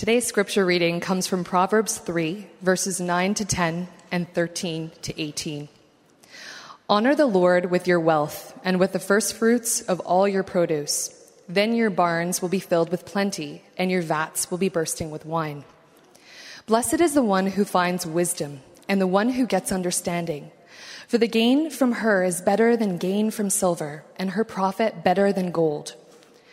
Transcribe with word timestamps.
Today's 0.00 0.26
scripture 0.26 0.64
reading 0.64 1.00
comes 1.00 1.26
from 1.26 1.44
Proverbs 1.44 1.98
3, 1.98 2.46
verses 2.62 3.02
9 3.02 3.34
to 3.34 3.44
10 3.44 3.86
and 4.10 4.32
13 4.32 4.92
to 5.02 5.20
18. 5.20 5.68
Honor 6.88 7.14
the 7.14 7.26
Lord 7.26 7.70
with 7.70 7.86
your 7.86 8.00
wealth 8.00 8.58
and 8.64 8.80
with 8.80 8.92
the 8.92 8.98
firstfruits 8.98 9.82
of 9.82 10.00
all 10.00 10.26
your 10.26 10.42
produce. 10.42 11.10
Then 11.50 11.74
your 11.74 11.90
barns 11.90 12.40
will 12.40 12.48
be 12.48 12.60
filled 12.60 12.90
with 12.90 13.04
plenty, 13.04 13.62
and 13.76 13.90
your 13.90 14.00
vats 14.00 14.50
will 14.50 14.56
be 14.56 14.70
bursting 14.70 15.10
with 15.10 15.26
wine. 15.26 15.66
Blessed 16.64 17.02
is 17.02 17.12
the 17.12 17.22
one 17.22 17.48
who 17.48 17.66
finds 17.66 18.06
wisdom, 18.06 18.60
and 18.88 19.02
the 19.02 19.06
one 19.06 19.28
who 19.28 19.44
gets 19.44 19.70
understanding. 19.70 20.50
For 21.08 21.18
the 21.18 21.28
gain 21.28 21.68
from 21.68 21.92
her 21.92 22.24
is 22.24 22.40
better 22.40 22.74
than 22.74 22.96
gain 22.96 23.30
from 23.30 23.50
silver, 23.50 24.06
and 24.16 24.30
her 24.30 24.44
profit 24.44 25.04
better 25.04 25.30
than 25.30 25.50
gold. 25.50 25.94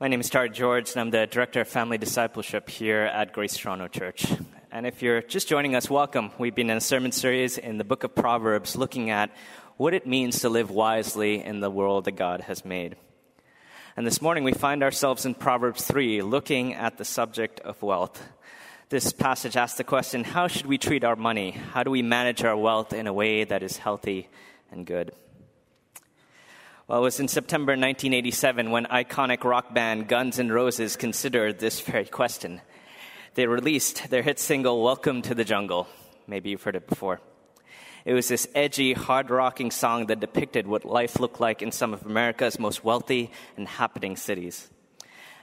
My 0.00 0.06
name 0.06 0.20
is 0.20 0.30
Tara 0.30 0.48
George, 0.48 0.92
and 0.92 1.00
I'm 1.00 1.10
the 1.10 1.26
Director 1.26 1.62
of 1.62 1.66
Family 1.66 1.98
Discipleship 1.98 2.70
here 2.70 3.00
at 3.00 3.32
Grace 3.32 3.56
Toronto 3.56 3.88
Church. 3.88 4.26
And 4.70 4.86
if 4.86 5.02
you're 5.02 5.22
just 5.22 5.48
joining 5.48 5.74
us, 5.74 5.90
welcome. 5.90 6.30
We've 6.38 6.54
been 6.54 6.70
in 6.70 6.76
a 6.76 6.80
sermon 6.80 7.10
series 7.10 7.58
in 7.58 7.78
the 7.78 7.84
book 7.84 8.04
of 8.04 8.14
Proverbs 8.14 8.76
looking 8.76 9.10
at 9.10 9.32
what 9.76 9.94
it 9.94 10.06
means 10.06 10.38
to 10.42 10.50
live 10.50 10.70
wisely 10.70 11.42
in 11.42 11.58
the 11.58 11.68
world 11.68 12.04
that 12.04 12.12
God 12.12 12.42
has 12.42 12.64
made. 12.64 12.94
And 13.96 14.06
this 14.06 14.22
morning 14.22 14.44
we 14.44 14.52
find 14.52 14.84
ourselves 14.84 15.26
in 15.26 15.34
Proverbs 15.34 15.84
3 15.84 16.22
looking 16.22 16.74
at 16.74 16.96
the 16.96 17.04
subject 17.04 17.58
of 17.58 17.82
wealth. 17.82 18.22
This 18.90 19.12
passage 19.12 19.56
asks 19.56 19.78
the 19.78 19.82
question 19.82 20.22
how 20.22 20.46
should 20.46 20.66
we 20.66 20.78
treat 20.78 21.02
our 21.02 21.16
money? 21.16 21.50
How 21.50 21.82
do 21.82 21.90
we 21.90 22.02
manage 22.02 22.44
our 22.44 22.56
wealth 22.56 22.92
in 22.92 23.08
a 23.08 23.12
way 23.12 23.42
that 23.42 23.64
is 23.64 23.78
healthy 23.78 24.28
and 24.70 24.86
good? 24.86 25.10
Well, 26.88 27.00
it 27.00 27.02
was 27.02 27.20
in 27.20 27.28
September 27.28 27.72
1987 27.72 28.70
when 28.70 28.86
iconic 28.86 29.44
rock 29.44 29.74
band 29.74 30.08
Guns 30.08 30.38
N' 30.38 30.50
Roses 30.50 30.96
considered 30.96 31.58
this 31.58 31.80
very 31.82 32.06
question. 32.06 32.62
They 33.34 33.46
released 33.46 34.08
their 34.08 34.22
hit 34.22 34.38
single, 34.38 34.82
Welcome 34.82 35.20
to 35.20 35.34
the 35.34 35.44
Jungle. 35.44 35.86
Maybe 36.26 36.48
you've 36.48 36.62
heard 36.62 36.76
it 36.76 36.88
before. 36.88 37.20
It 38.06 38.14
was 38.14 38.28
this 38.28 38.48
edgy, 38.54 38.94
hard 38.94 39.28
rocking 39.28 39.70
song 39.70 40.06
that 40.06 40.20
depicted 40.20 40.66
what 40.66 40.86
life 40.86 41.20
looked 41.20 41.40
like 41.40 41.60
in 41.60 41.72
some 41.72 41.92
of 41.92 42.06
America's 42.06 42.58
most 42.58 42.82
wealthy 42.82 43.32
and 43.58 43.68
happening 43.68 44.16
cities. 44.16 44.70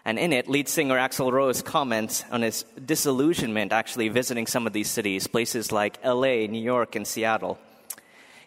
And 0.03 0.17
in 0.17 0.33
it, 0.33 0.49
lead 0.49 0.67
singer 0.67 0.97
Axl 0.97 1.31
Rose 1.31 1.61
comments 1.61 2.25
on 2.31 2.41
his 2.41 2.63
disillusionment 2.83 3.71
actually 3.71 4.09
visiting 4.09 4.47
some 4.47 4.66
of 4.66 4.73
these 4.73 4.89
cities, 4.89 5.27
places 5.27 5.71
like 5.71 6.03
LA, 6.03 6.47
New 6.47 6.63
York, 6.63 6.95
and 6.95 7.05
Seattle. 7.05 7.59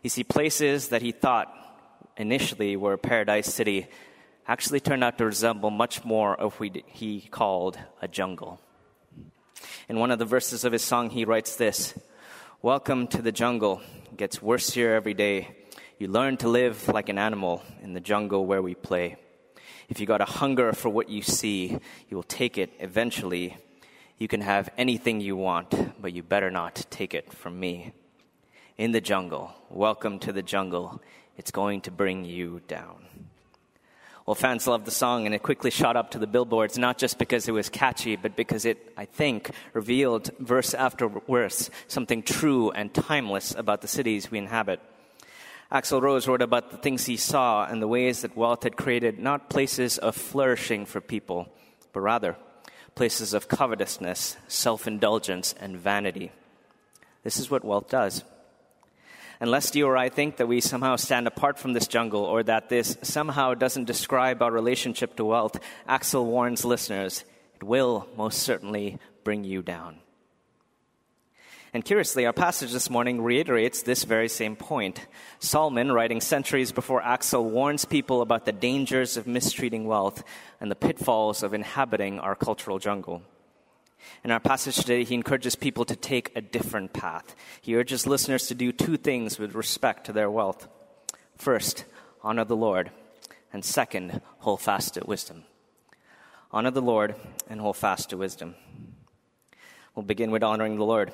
You 0.03 0.11
see, 0.11 0.25
places 0.25 0.89
that 0.89 1.01
he 1.01 1.13
thought 1.13 1.55
initially 2.19 2.77
were 2.77 2.95
a 2.95 2.99
paradise 2.99 3.53
city 3.53 3.87
actually 4.47 4.81
turned 4.81 5.05
out 5.05 5.17
to 5.19 5.25
resemble 5.25 5.71
much 5.71 6.05
more 6.05 6.35
of 6.35 6.59
what 6.59 6.77
he 6.87 7.21
called 7.31 7.79
a 8.03 8.09
jungle. 8.09 8.61
In 9.89 9.99
one 9.99 10.11
of 10.11 10.19
the 10.19 10.25
verses 10.25 10.65
of 10.65 10.73
his 10.73 10.83
song, 10.83 11.11
he 11.11 11.25
writes 11.25 11.57
this 11.57 11.95
Welcome 12.61 13.07
to 13.09 13.23
the 13.23 13.33
jungle. 13.33 13.81
It 14.11 14.17
gets 14.17 14.43
worse 14.43 14.71
here 14.71 14.95
every 14.95 15.15
day. 15.15 15.49
You 15.99 16.09
learn 16.09 16.37
to 16.39 16.49
live 16.49 16.89
like 16.89 17.09
an 17.09 17.19
animal 17.19 17.63
in 17.83 17.93
the 17.93 18.01
jungle 18.01 18.47
where 18.47 18.63
we 18.63 18.75
play. 18.75 19.17
If 19.89 20.01
you 20.01 20.07
got 20.07 20.21
a 20.21 20.27
hunger 20.27 20.73
for 20.73 20.89
what 20.89 21.09
you 21.09 21.23
see, 21.23 21.79
you 22.09 22.17
will 22.17 22.25
take 22.25 22.59
it 22.59 22.73
eventually. 22.81 23.57
You 24.19 24.29
can 24.29 24.41
have 24.41 24.69
anything 24.77 25.21
you 25.21 25.37
want, 25.37 26.03
but 26.03 26.13
you 26.13 26.23
better 26.23 26.51
not 26.51 26.85
take 26.91 27.15
it 27.15 27.33
from 27.33 27.59
me. 27.59 27.93
In 28.77 28.93
the 28.93 29.01
jungle, 29.01 29.55
welcome 29.71 30.19
to 30.21 30.33
the 30.33 30.43
jungle 30.43 31.01
it's 31.39 31.51
going 31.51 31.81
to 31.83 31.91
bring 31.91 32.25
you 32.25 32.61
down. 32.69 33.07
Well, 34.27 34.35
fans 34.35 34.67
loved 34.67 34.85
the 34.85 34.91
song 34.91 35.25
and 35.25 35.35
it 35.35 35.43
quickly 35.43 35.71
shot 35.71 35.97
up 35.97 36.11
to 36.11 36.19
the 36.19 36.27
billboards, 36.27 36.77
not 36.77 36.99
just 36.99 37.19
because 37.19 37.49
it 37.49 37.53
was 37.53 37.71
catchy, 37.71 38.17
but 38.17 38.37
because 38.37 38.67
it, 38.67 38.93
I 38.95 39.07
think, 39.07 39.53
revealed 39.73 40.31
verse 40.39 40.75
after 40.75 41.09
verse 41.09 41.71
something 41.87 42.23
true 42.23 42.71
and 42.71 42.93
timeless 42.93 43.55
about 43.55 43.81
the 43.81 43.89
cities 43.89 44.31
we 44.31 44.37
inhabit. 44.37 44.81
Axl 45.73 46.03
Rose 46.03 46.29
wrote 46.29 46.43
about 46.43 46.71
the 46.71 46.77
things 46.77 47.07
he 47.07 47.17
saw 47.17 47.65
and 47.65 47.81
the 47.81 47.89
ways 47.89 48.21
that 48.21 48.37
wealth 48.37 48.65
had 48.65 48.77
created 48.77 49.19
not 49.19 49.49
places 49.49 49.97
of 49.97 50.15
flourishing 50.15 50.85
for 50.85 51.01
people, 51.01 51.49
but 51.95 52.01
rather 52.01 52.37
places 52.95 53.33
of 53.33 53.49
covetousness, 53.49 54.37
self 54.47 54.87
indulgence, 54.87 55.55
and 55.59 55.79
vanity. 55.79 56.33
This 57.23 57.39
is 57.39 57.51
what 57.51 57.65
wealth 57.65 57.89
does 57.89 58.25
unless 59.41 59.75
you 59.75 59.87
or 59.87 59.97
I 59.97 60.09
think 60.09 60.37
that 60.37 60.49
we 60.49 60.61
somehow 60.61 60.97
stand 60.97 61.27
apart 61.27 61.59
from 61.59 61.73
this 61.73 61.87
jungle 61.87 62.25
or 62.25 62.43
that 62.43 62.69
this 62.69 62.97
somehow 63.03 63.55
doesn't 63.55 63.85
describe 63.85 64.43
our 64.43 64.51
relationship 64.51 65.17
to 65.17 65.25
wealth, 65.25 65.59
Axl 65.89 66.25
warns 66.25 66.65
listeners, 66.65 67.25
it 67.57 67.63
will 67.63 68.09
most 68.17 68.41
certainly 68.41 68.99
bring 69.25 69.45
you 69.45 69.63
down. 69.63 69.99
And 71.75 71.85
curiously, 71.85 72.25
our 72.25 72.33
passage 72.33 72.73
this 72.73 72.89
morning 72.89 73.21
reiterates 73.21 73.83
this 73.83 74.05
very 74.05 74.29
same 74.29 74.57
point. 74.57 75.07
Solomon, 75.39 75.93
writing 75.93 76.21
centuries 76.21 76.73
before 76.73 77.03
Axl, 77.03 77.45
warns 77.45 77.85
people 77.85 78.23
about 78.23 78.47
the 78.47 78.53
dangers 78.53 79.19
of 79.19 79.27
mistreating 79.27 79.87
wealth 79.87 80.25
and 80.61 80.71
the 80.71 80.77
pitfalls 80.77 81.43
of 81.43 81.53
inhabiting 81.53 82.21
our 82.21 82.35
cultural 82.35 82.79
jungle. 82.79 83.23
In 84.25 84.31
our 84.31 84.41
passage 84.41 84.77
today, 84.77 85.05
he 85.05 85.15
encourages 85.15 85.55
people 85.55 85.85
to 85.85 85.97
take 85.97 86.33
a 86.35 86.41
different 86.41 86.93
path. 86.93 87.35
He 87.61 87.77
urges 87.77 88.07
listeners 88.07 88.47
to 88.49 88.55
do 88.55 88.73
two 88.73 88.97
things 88.97 89.39
with 89.39 89.55
respect 89.55 90.07
to 90.07 90.13
their 90.13 90.31
wealth. 90.31 90.69
First, 91.37 91.85
honor 92.23 92.45
the 92.45 92.57
Lord, 92.57 92.91
and 93.53 93.65
second, 93.65 94.21
hold 94.39 94.61
fast 94.61 94.95
to 94.95 95.05
wisdom. 95.07 95.45
Honor 96.51 96.71
the 96.71 96.83
Lord 96.83 97.15
and 97.49 97.61
hold 97.61 97.77
fast 97.77 98.11
to 98.11 98.17
wisdom. 98.17 98.55
We'll 99.95 100.05
begin 100.05 100.31
with 100.31 100.43
honoring 100.43 100.77
the 100.77 100.85
Lord. 100.85 101.13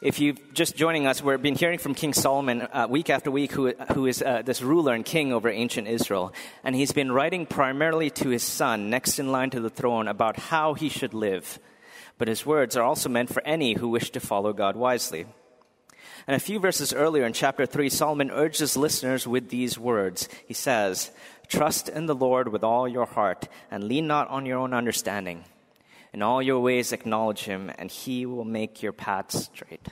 If 0.00 0.20
you're 0.20 0.36
just 0.52 0.76
joining 0.76 1.08
us, 1.08 1.22
we've 1.22 1.42
been 1.42 1.56
hearing 1.56 1.80
from 1.80 1.94
King 1.94 2.12
Solomon 2.12 2.62
uh, 2.62 2.86
week 2.88 3.10
after 3.10 3.32
week, 3.32 3.50
who, 3.50 3.72
who 3.94 4.06
is 4.06 4.22
uh, 4.22 4.42
this 4.42 4.62
ruler 4.62 4.94
and 4.94 5.04
king 5.04 5.32
over 5.32 5.48
ancient 5.48 5.88
Israel. 5.88 6.32
And 6.62 6.76
he's 6.76 6.92
been 6.92 7.10
writing 7.10 7.46
primarily 7.46 8.10
to 8.10 8.28
his 8.28 8.44
son, 8.44 8.90
next 8.90 9.18
in 9.18 9.32
line 9.32 9.50
to 9.50 9.60
the 9.60 9.70
throne, 9.70 10.06
about 10.06 10.36
how 10.38 10.74
he 10.74 10.88
should 10.88 11.14
live 11.14 11.58
but 12.18 12.28
his 12.28 12.44
words 12.44 12.76
are 12.76 12.82
also 12.82 13.08
meant 13.08 13.32
for 13.32 13.42
any 13.46 13.74
who 13.74 13.88
wish 13.88 14.10
to 14.10 14.20
follow 14.20 14.52
God 14.52 14.76
wisely. 14.76 15.26
And 16.26 16.36
a 16.36 16.40
few 16.40 16.58
verses 16.58 16.92
earlier 16.92 17.24
in 17.24 17.32
chapter 17.32 17.64
3, 17.64 17.88
Solomon 17.88 18.30
urges 18.30 18.76
listeners 18.76 19.26
with 19.26 19.48
these 19.48 19.78
words. 19.78 20.28
He 20.46 20.52
says, 20.52 21.10
Trust 21.46 21.88
in 21.88 22.06
the 22.06 22.14
Lord 22.14 22.48
with 22.48 22.62
all 22.62 22.86
your 22.86 23.06
heart, 23.06 23.48
and 23.70 23.84
lean 23.84 24.06
not 24.06 24.28
on 24.28 24.44
your 24.44 24.58
own 24.58 24.74
understanding. 24.74 25.44
In 26.12 26.20
all 26.20 26.42
your 26.42 26.60
ways 26.60 26.92
acknowledge 26.92 27.44
him, 27.44 27.70
and 27.78 27.90
he 27.90 28.26
will 28.26 28.44
make 28.44 28.82
your 28.82 28.92
paths 28.92 29.44
straight. 29.44 29.88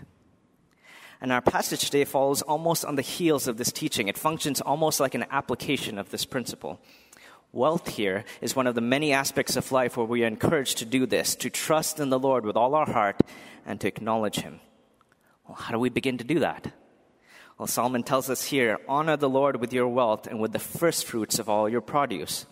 And 1.20 1.32
our 1.32 1.40
passage 1.40 1.80
today 1.80 2.04
follows 2.04 2.42
almost 2.42 2.84
on 2.84 2.96
the 2.96 3.02
heels 3.02 3.48
of 3.48 3.56
this 3.56 3.72
teaching. 3.72 4.08
It 4.08 4.18
functions 4.18 4.60
almost 4.60 5.00
like 5.00 5.14
an 5.14 5.24
application 5.30 5.98
of 5.98 6.10
this 6.10 6.26
principle. 6.26 6.78
Wealth 7.56 7.88
here 7.88 8.26
is 8.42 8.54
one 8.54 8.66
of 8.66 8.74
the 8.74 8.82
many 8.82 9.14
aspects 9.14 9.56
of 9.56 9.72
life 9.72 9.96
where 9.96 10.04
we 10.04 10.22
are 10.24 10.26
encouraged 10.26 10.76
to 10.76 10.84
do 10.84 11.06
this, 11.06 11.34
to 11.36 11.48
trust 11.48 11.98
in 11.98 12.10
the 12.10 12.18
Lord 12.18 12.44
with 12.44 12.54
all 12.54 12.74
our 12.74 12.84
heart 12.84 13.22
and 13.64 13.80
to 13.80 13.88
acknowledge 13.88 14.36
Him. 14.36 14.60
Well, 15.48 15.56
how 15.56 15.72
do 15.72 15.78
we 15.78 15.88
begin 15.88 16.18
to 16.18 16.24
do 16.24 16.40
that? 16.40 16.70
Well, 17.56 17.66
Solomon 17.66 18.02
tells 18.02 18.28
us 18.28 18.44
here 18.44 18.78
honor 18.86 19.16
the 19.16 19.30
Lord 19.30 19.56
with 19.56 19.72
your 19.72 19.88
wealth 19.88 20.26
and 20.26 20.38
with 20.38 20.52
the 20.52 20.58
first 20.58 21.06
fruits 21.06 21.38
of 21.38 21.48
all 21.48 21.66
your 21.66 21.80
produce. 21.80 22.44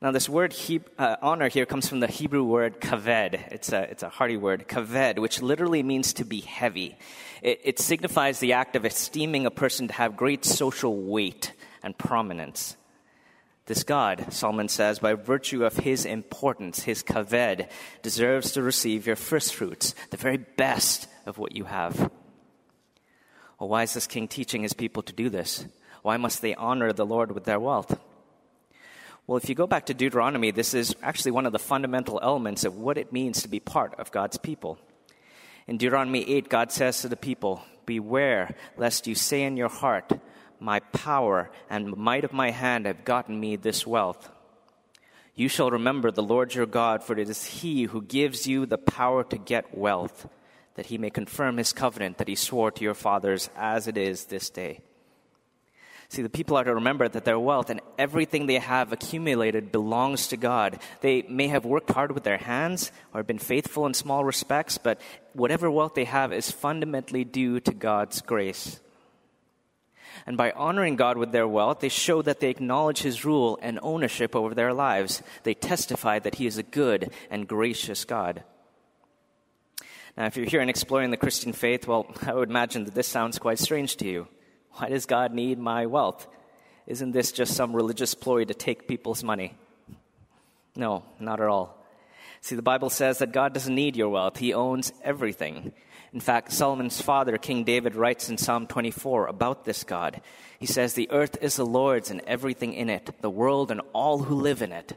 Now, 0.00 0.12
this 0.12 0.28
word 0.28 0.52
he, 0.52 0.80
uh, 0.96 1.16
honor 1.20 1.48
here 1.48 1.66
comes 1.66 1.88
from 1.88 1.98
the 1.98 2.06
Hebrew 2.06 2.44
word 2.44 2.80
kaved. 2.80 3.34
It's 3.50 3.72
a, 3.72 3.82
it's 3.90 4.04
a 4.04 4.08
hearty 4.08 4.36
word, 4.36 4.68
kaved, 4.68 5.18
which 5.18 5.42
literally 5.42 5.82
means 5.82 6.12
to 6.12 6.24
be 6.24 6.38
heavy. 6.38 6.96
It, 7.42 7.60
it 7.64 7.78
signifies 7.80 8.38
the 8.38 8.52
act 8.52 8.76
of 8.76 8.84
esteeming 8.84 9.44
a 9.44 9.50
person 9.50 9.88
to 9.88 9.94
have 9.94 10.16
great 10.16 10.44
social 10.44 10.96
weight 10.96 11.52
and 11.82 11.98
prominence. 11.98 12.76
This 13.68 13.84
God, 13.84 14.32
Solomon 14.32 14.68
says, 14.68 14.98
by 14.98 15.12
virtue 15.12 15.62
of 15.62 15.76
his 15.76 16.06
importance, 16.06 16.84
his 16.84 17.02
kaved, 17.02 17.66
deserves 18.00 18.52
to 18.52 18.62
receive 18.62 19.06
your 19.06 19.14
first 19.14 19.54
fruits, 19.54 19.94
the 20.08 20.16
very 20.16 20.38
best 20.38 21.06
of 21.26 21.36
what 21.36 21.54
you 21.54 21.64
have. 21.64 22.10
Well, 23.60 23.68
why 23.68 23.82
is 23.82 23.92
this 23.92 24.06
king 24.06 24.26
teaching 24.26 24.62
his 24.62 24.72
people 24.72 25.02
to 25.02 25.12
do 25.12 25.28
this? 25.28 25.66
Why 26.00 26.16
must 26.16 26.40
they 26.40 26.54
honor 26.54 26.94
the 26.94 27.04
Lord 27.04 27.32
with 27.32 27.44
their 27.44 27.60
wealth? 27.60 28.00
Well, 29.26 29.36
if 29.36 29.50
you 29.50 29.54
go 29.54 29.66
back 29.66 29.84
to 29.86 29.94
Deuteronomy, 29.94 30.50
this 30.50 30.72
is 30.72 30.96
actually 31.02 31.32
one 31.32 31.44
of 31.44 31.52
the 31.52 31.58
fundamental 31.58 32.18
elements 32.22 32.64
of 32.64 32.78
what 32.78 32.96
it 32.96 33.12
means 33.12 33.42
to 33.42 33.48
be 33.48 33.60
part 33.60 33.94
of 34.00 34.10
God's 34.10 34.38
people. 34.38 34.78
In 35.66 35.76
Deuteronomy 35.76 36.26
8, 36.26 36.48
God 36.48 36.72
says 36.72 37.02
to 37.02 37.08
the 37.08 37.16
people, 37.16 37.60
Beware 37.84 38.54
lest 38.78 39.06
you 39.06 39.14
say 39.14 39.42
in 39.42 39.58
your 39.58 39.68
heart, 39.68 40.10
My 40.60 40.80
power 40.80 41.50
and 41.70 41.96
might 41.96 42.24
of 42.24 42.32
my 42.32 42.50
hand 42.50 42.86
have 42.86 43.04
gotten 43.04 43.38
me 43.38 43.56
this 43.56 43.86
wealth. 43.86 44.30
You 45.34 45.48
shall 45.48 45.70
remember 45.70 46.10
the 46.10 46.22
Lord 46.22 46.54
your 46.54 46.66
God, 46.66 47.04
for 47.04 47.16
it 47.16 47.28
is 47.28 47.44
he 47.44 47.84
who 47.84 48.02
gives 48.02 48.46
you 48.46 48.66
the 48.66 48.78
power 48.78 49.22
to 49.24 49.38
get 49.38 49.76
wealth, 49.76 50.28
that 50.74 50.86
he 50.86 50.98
may 50.98 51.10
confirm 51.10 51.58
his 51.58 51.72
covenant 51.72 52.18
that 52.18 52.26
he 52.28 52.34
swore 52.34 52.72
to 52.72 52.82
your 52.82 52.94
fathers 52.94 53.48
as 53.56 53.86
it 53.86 53.96
is 53.96 54.24
this 54.24 54.50
day. 54.50 54.80
See, 56.10 56.22
the 56.22 56.30
people 56.30 56.56
are 56.56 56.64
to 56.64 56.74
remember 56.74 57.06
that 57.06 57.26
their 57.26 57.38
wealth 57.38 57.68
and 57.68 57.82
everything 57.98 58.46
they 58.46 58.58
have 58.58 58.92
accumulated 58.92 59.70
belongs 59.70 60.28
to 60.28 60.38
God. 60.38 60.80
They 61.02 61.22
may 61.22 61.48
have 61.48 61.66
worked 61.66 61.90
hard 61.90 62.12
with 62.12 62.24
their 62.24 62.38
hands 62.38 62.90
or 63.12 63.22
been 63.22 63.38
faithful 63.38 63.84
in 63.84 63.92
small 63.92 64.24
respects, 64.24 64.78
but 64.78 65.00
whatever 65.34 65.70
wealth 65.70 65.94
they 65.94 66.06
have 66.06 66.32
is 66.32 66.50
fundamentally 66.50 67.24
due 67.24 67.60
to 67.60 67.74
God's 67.74 68.22
grace. 68.22 68.80
And 70.26 70.36
by 70.36 70.50
honoring 70.52 70.96
God 70.96 71.16
with 71.16 71.32
their 71.32 71.48
wealth, 71.48 71.80
they 71.80 71.88
show 71.88 72.22
that 72.22 72.40
they 72.40 72.50
acknowledge 72.50 73.00
His 73.00 73.24
rule 73.24 73.58
and 73.62 73.78
ownership 73.82 74.36
over 74.36 74.54
their 74.54 74.72
lives. 74.72 75.22
They 75.42 75.54
testify 75.54 76.18
that 76.20 76.36
He 76.36 76.46
is 76.46 76.58
a 76.58 76.62
good 76.62 77.10
and 77.30 77.48
gracious 77.48 78.04
God. 78.04 78.44
Now, 80.16 80.26
if 80.26 80.36
you're 80.36 80.46
here 80.46 80.60
and 80.60 80.68
exploring 80.68 81.10
the 81.10 81.16
Christian 81.16 81.52
faith, 81.52 81.86
well, 81.86 82.12
I 82.26 82.34
would 82.34 82.50
imagine 82.50 82.84
that 82.84 82.94
this 82.94 83.08
sounds 83.08 83.38
quite 83.38 83.58
strange 83.58 83.96
to 83.98 84.06
you. 84.06 84.28
Why 84.72 84.88
does 84.88 85.06
God 85.06 85.32
need 85.32 85.58
my 85.58 85.86
wealth? 85.86 86.26
Isn't 86.86 87.12
this 87.12 87.32
just 87.32 87.54
some 87.54 87.74
religious 87.74 88.14
ploy 88.14 88.44
to 88.44 88.54
take 88.54 88.88
people's 88.88 89.22
money? 89.22 89.54
No, 90.74 91.04
not 91.20 91.40
at 91.40 91.48
all. 91.48 91.84
See, 92.40 92.56
the 92.56 92.62
Bible 92.62 92.88
says 92.88 93.18
that 93.18 93.32
God 93.32 93.52
doesn't 93.52 93.74
need 93.74 93.96
your 93.96 94.08
wealth, 94.08 94.38
He 94.38 94.54
owns 94.54 94.92
everything. 95.02 95.72
In 96.12 96.20
fact, 96.20 96.52
Solomon's 96.52 97.00
father, 97.00 97.36
King 97.36 97.64
David, 97.64 97.94
writes 97.94 98.30
in 98.30 98.38
Psalm 98.38 98.66
24 98.66 99.26
about 99.26 99.64
this 99.64 99.84
God. 99.84 100.20
He 100.58 100.66
says, 100.66 100.94
The 100.94 101.10
earth 101.10 101.36
is 101.42 101.56
the 101.56 101.66
Lord's 101.66 102.10
and 102.10 102.22
everything 102.26 102.72
in 102.72 102.88
it, 102.88 103.10
the 103.20 103.30
world 103.30 103.70
and 103.70 103.82
all 103.92 104.18
who 104.20 104.34
live 104.36 104.62
in 104.62 104.72
it. 104.72 104.94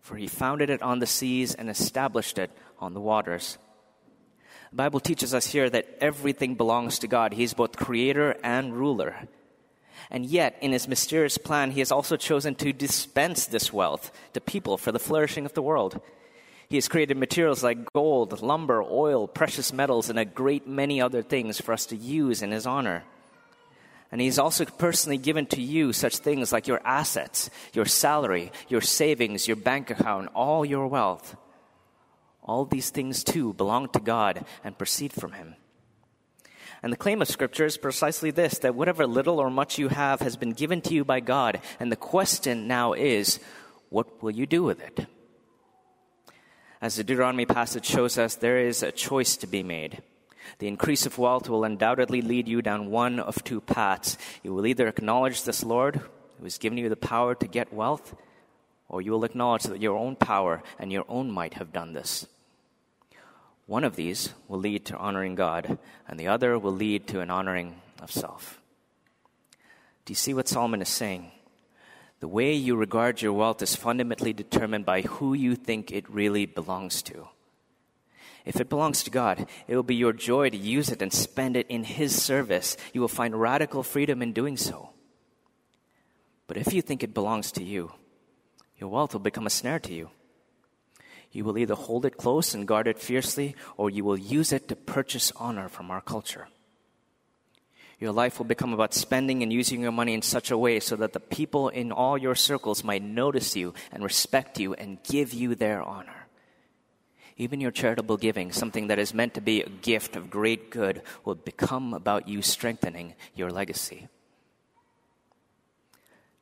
For 0.00 0.16
he 0.16 0.26
founded 0.26 0.70
it 0.70 0.82
on 0.82 0.98
the 0.98 1.06
seas 1.06 1.54
and 1.54 1.70
established 1.70 2.38
it 2.38 2.50
on 2.78 2.94
the 2.94 3.00
waters. 3.00 3.58
The 4.70 4.76
Bible 4.76 5.00
teaches 5.00 5.34
us 5.34 5.46
here 5.46 5.68
that 5.70 5.88
everything 6.00 6.54
belongs 6.54 6.98
to 7.00 7.08
God. 7.08 7.32
He 7.32 7.42
is 7.42 7.54
both 7.54 7.76
creator 7.76 8.36
and 8.42 8.74
ruler. 8.74 9.16
And 10.10 10.26
yet, 10.26 10.56
in 10.60 10.72
his 10.72 10.88
mysterious 10.88 11.38
plan, 11.38 11.72
he 11.72 11.80
has 11.80 11.92
also 11.92 12.16
chosen 12.16 12.54
to 12.56 12.72
dispense 12.72 13.46
this 13.46 13.72
wealth 13.72 14.10
to 14.34 14.40
people 14.40 14.76
for 14.76 14.92
the 14.92 14.98
flourishing 14.98 15.44
of 15.44 15.54
the 15.54 15.62
world. 15.62 16.00
He 16.70 16.76
has 16.76 16.86
created 16.86 17.16
materials 17.16 17.64
like 17.64 17.92
gold, 17.92 18.40
lumber, 18.42 18.80
oil, 18.80 19.26
precious 19.26 19.72
metals, 19.72 20.08
and 20.08 20.20
a 20.20 20.24
great 20.24 20.68
many 20.68 21.00
other 21.00 21.20
things 21.20 21.60
for 21.60 21.72
us 21.72 21.84
to 21.86 21.96
use 21.96 22.42
in 22.42 22.52
his 22.52 22.64
honor. 22.64 23.02
And 24.12 24.20
he's 24.20 24.38
also 24.38 24.64
personally 24.64 25.18
given 25.18 25.46
to 25.46 25.60
you 25.60 25.92
such 25.92 26.18
things 26.18 26.52
like 26.52 26.68
your 26.68 26.80
assets, 26.84 27.50
your 27.72 27.86
salary, 27.86 28.52
your 28.68 28.80
savings, 28.80 29.48
your 29.48 29.56
bank 29.56 29.90
account, 29.90 30.30
all 30.32 30.64
your 30.64 30.86
wealth. 30.86 31.36
All 32.42 32.64
these 32.64 32.90
things 32.90 33.24
too 33.24 33.52
belong 33.52 33.88
to 33.90 34.00
God 34.00 34.44
and 34.62 34.78
proceed 34.78 35.12
from 35.12 35.32
Him. 35.32 35.56
And 36.82 36.92
the 36.92 36.96
claim 36.96 37.20
of 37.20 37.28
Scripture 37.28 37.66
is 37.66 37.76
precisely 37.76 38.30
this 38.30 38.58
that 38.58 38.74
whatever 38.74 39.06
little 39.06 39.38
or 39.38 39.50
much 39.50 39.78
you 39.78 39.88
have 39.88 40.20
has 40.20 40.36
been 40.36 40.52
given 40.52 40.80
to 40.82 40.94
you 40.94 41.04
by 41.04 41.20
God. 41.20 41.60
And 41.78 41.90
the 41.90 41.96
question 41.96 42.68
now 42.68 42.92
is, 42.92 43.40
what 43.88 44.22
will 44.22 44.30
you 44.30 44.46
do 44.46 44.62
with 44.62 44.80
it? 44.80 45.06
As 46.82 46.96
the 46.96 47.04
Deuteronomy 47.04 47.44
passage 47.44 47.84
shows 47.84 48.16
us, 48.16 48.36
there 48.36 48.58
is 48.58 48.82
a 48.82 48.90
choice 48.90 49.36
to 49.36 49.46
be 49.46 49.62
made. 49.62 50.02
The 50.60 50.68
increase 50.68 51.04
of 51.04 51.18
wealth 51.18 51.46
will 51.46 51.64
undoubtedly 51.64 52.22
lead 52.22 52.48
you 52.48 52.62
down 52.62 52.90
one 52.90 53.20
of 53.20 53.44
two 53.44 53.60
paths. 53.60 54.16
You 54.42 54.54
will 54.54 54.66
either 54.66 54.88
acknowledge 54.88 55.42
this 55.42 55.62
Lord 55.62 55.96
who 55.96 56.44
has 56.44 56.56
given 56.56 56.78
you 56.78 56.88
the 56.88 56.96
power 56.96 57.34
to 57.34 57.46
get 57.46 57.72
wealth, 57.72 58.14
or 58.88 59.02
you 59.02 59.12
will 59.12 59.24
acknowledge 59.24 59.64
that 59.64 59.82
your 59.82 59.98
own 59.98 60.16
power 60.16 60.62
and 60.78 60.90
your 60.90 61.04
own 61.06 61.30
might 61.30 61.54
have 61.54 61.70
done 61.70 61.92
this. 61.92 62.26
One 63.66 63.84
of 63.84 63.96
these 63.96 64.32
will 64.48 64.58
lead 64.58 64.86
to 64.86 64.96
honoring 64.96 65.34
God, 65.34 65.78
and 66.08 66.18
the 66.18 66.28
other 66.28 66.58
will 66.58 66.72
lead 66.72 67.06
to 67.08 67.20
an 67.20 67.30
honoring 67.30 67.80
of 68.00 68.10
self. 68.10 68.58
Do 70.06 70.12
you 70.12 70.16
see 70.16 70.32
what 70.32 70.48
Solomon 70.48 70.80
is 70.80 70.88
saying? 70.88 71.30
The 72.20 72.28
way 72.28 72.52
you 72.52 72.76
regard 72.76 73.22
your 73.22 73.32
wealth 73.32 73.62
is 73.62 73.74
fundamentally 73.74 74.34
determined 74.34 74.84
by 74.84 75.00
who 75.00 75.32
you 75.32 75.56
think 75.56 75.90
it 75.90 76.08
really 76.08 76.44
belongs 76.44 77.02
to. 77.02 77.28
If 78.44 78.60
it 78.60 78.68
belongs 78.68 79.02
to 79.04 79.10
God, 79.10 79.46
it 79.66 79.74
will 79.74 79.82
be 79.82 79.96
your 79.96 80.12
joy 80.12 80.50
to 80.50 80.56
use 80.56 80.90
it 80.90 81.02
and 81.02 81.12
spend 81.12 81.56
it 81.56 81.66
in 81.68 81.84
His 81.84 82.20
service. 82.20 82.76
You 82.92 83.00
will 83.00 83.08
find 83.08 83.38
radical 83.38 83.82
freedom 83.82 84.22
in 84.22 84.32
doing 84.32 84.56
so. 84.56 84.90
But 86.46 86.56
if 86.56 86.72
you 86.72 86.82
think 86.82 87.02
it 87.02 87.14
belongs 87.14 87.52
to 87.52 87.64
you, 87.64 87.92
your 88.78 88.90
wealth 88.90 89.12
will 89.12 89.20
become 89.20 89.46
a 89.46 89.50
snare 89.50 89.78
to 89.80 89.92
you. 89.92 90.10
You 91.32 91.44
will 91.44 91.58
either 91.58 91.74
hold 91.74 92.04
it 92.04 92.16
close 92.16 92.54
and 92.54 92.66
guard 92.66 92.88
it 92.88 92.98
fiercely, 92.98 93.54
or 93.76 93.88
you 93.88 94.04
will 94.04 94.18
use 94.18 94.52
it 94.52 94.68
to 94.68 94.76
purchase 94.76 95.32
honor 95.36 95.68
from 95.68 95.90
our 95.90 96.00
culture. 96.00 96.48
Your 98.00 98.12
life 98.12 98.38
will 98.38 98.46
become 98.46 98.72
about 98.72 98.94
spending 98.94 99.42
and 99.42 99.52
using 99.52 99.82
your 99.82 99.92
money 99.92 100.14
in 100.14 100.22
such 100.22 100.50
a 100.50 100.56
way 100.56 100.80
so 100.80 100.96
that 100.96 101.12
the 101.12 101.20
people 101.20 101.68
in 101.68 101.92
all 101.92 102.16
your 102.16 102.34
circles 102.34 102.82
might 102.82 103.02
notice 103.02 103.54
you 103.54 103.74
and 103.92 104.02
respect 104.02 104.58
you 104.58 104.72
and 104.72 105.02
give 105.02 105.34
you 105.34 105.54
their 105.54 105.82
honor. 105.82 106.26
Even 107.36 107.60
your 107.60 107.70
charitable 107.70 108.16
giving, 108.16 108.52
something 108.52 108.86
that 108.86 108.98
is 108.98 109.12
meant 109.12 109.34
to 109.34 109.42
be 109.42 109.60
a 109.60 109.68
gift 109.68 110.16
of 110.16 110.30
great 110.30 110.70
good, 110.70 111.02
will 111.26 111.34
become 111.34 111.92
about 111.92 112.26
you 112.26 112.40
strengthening 112.40 113.14
your 113.34 113.50
legacy. 113.50 114.08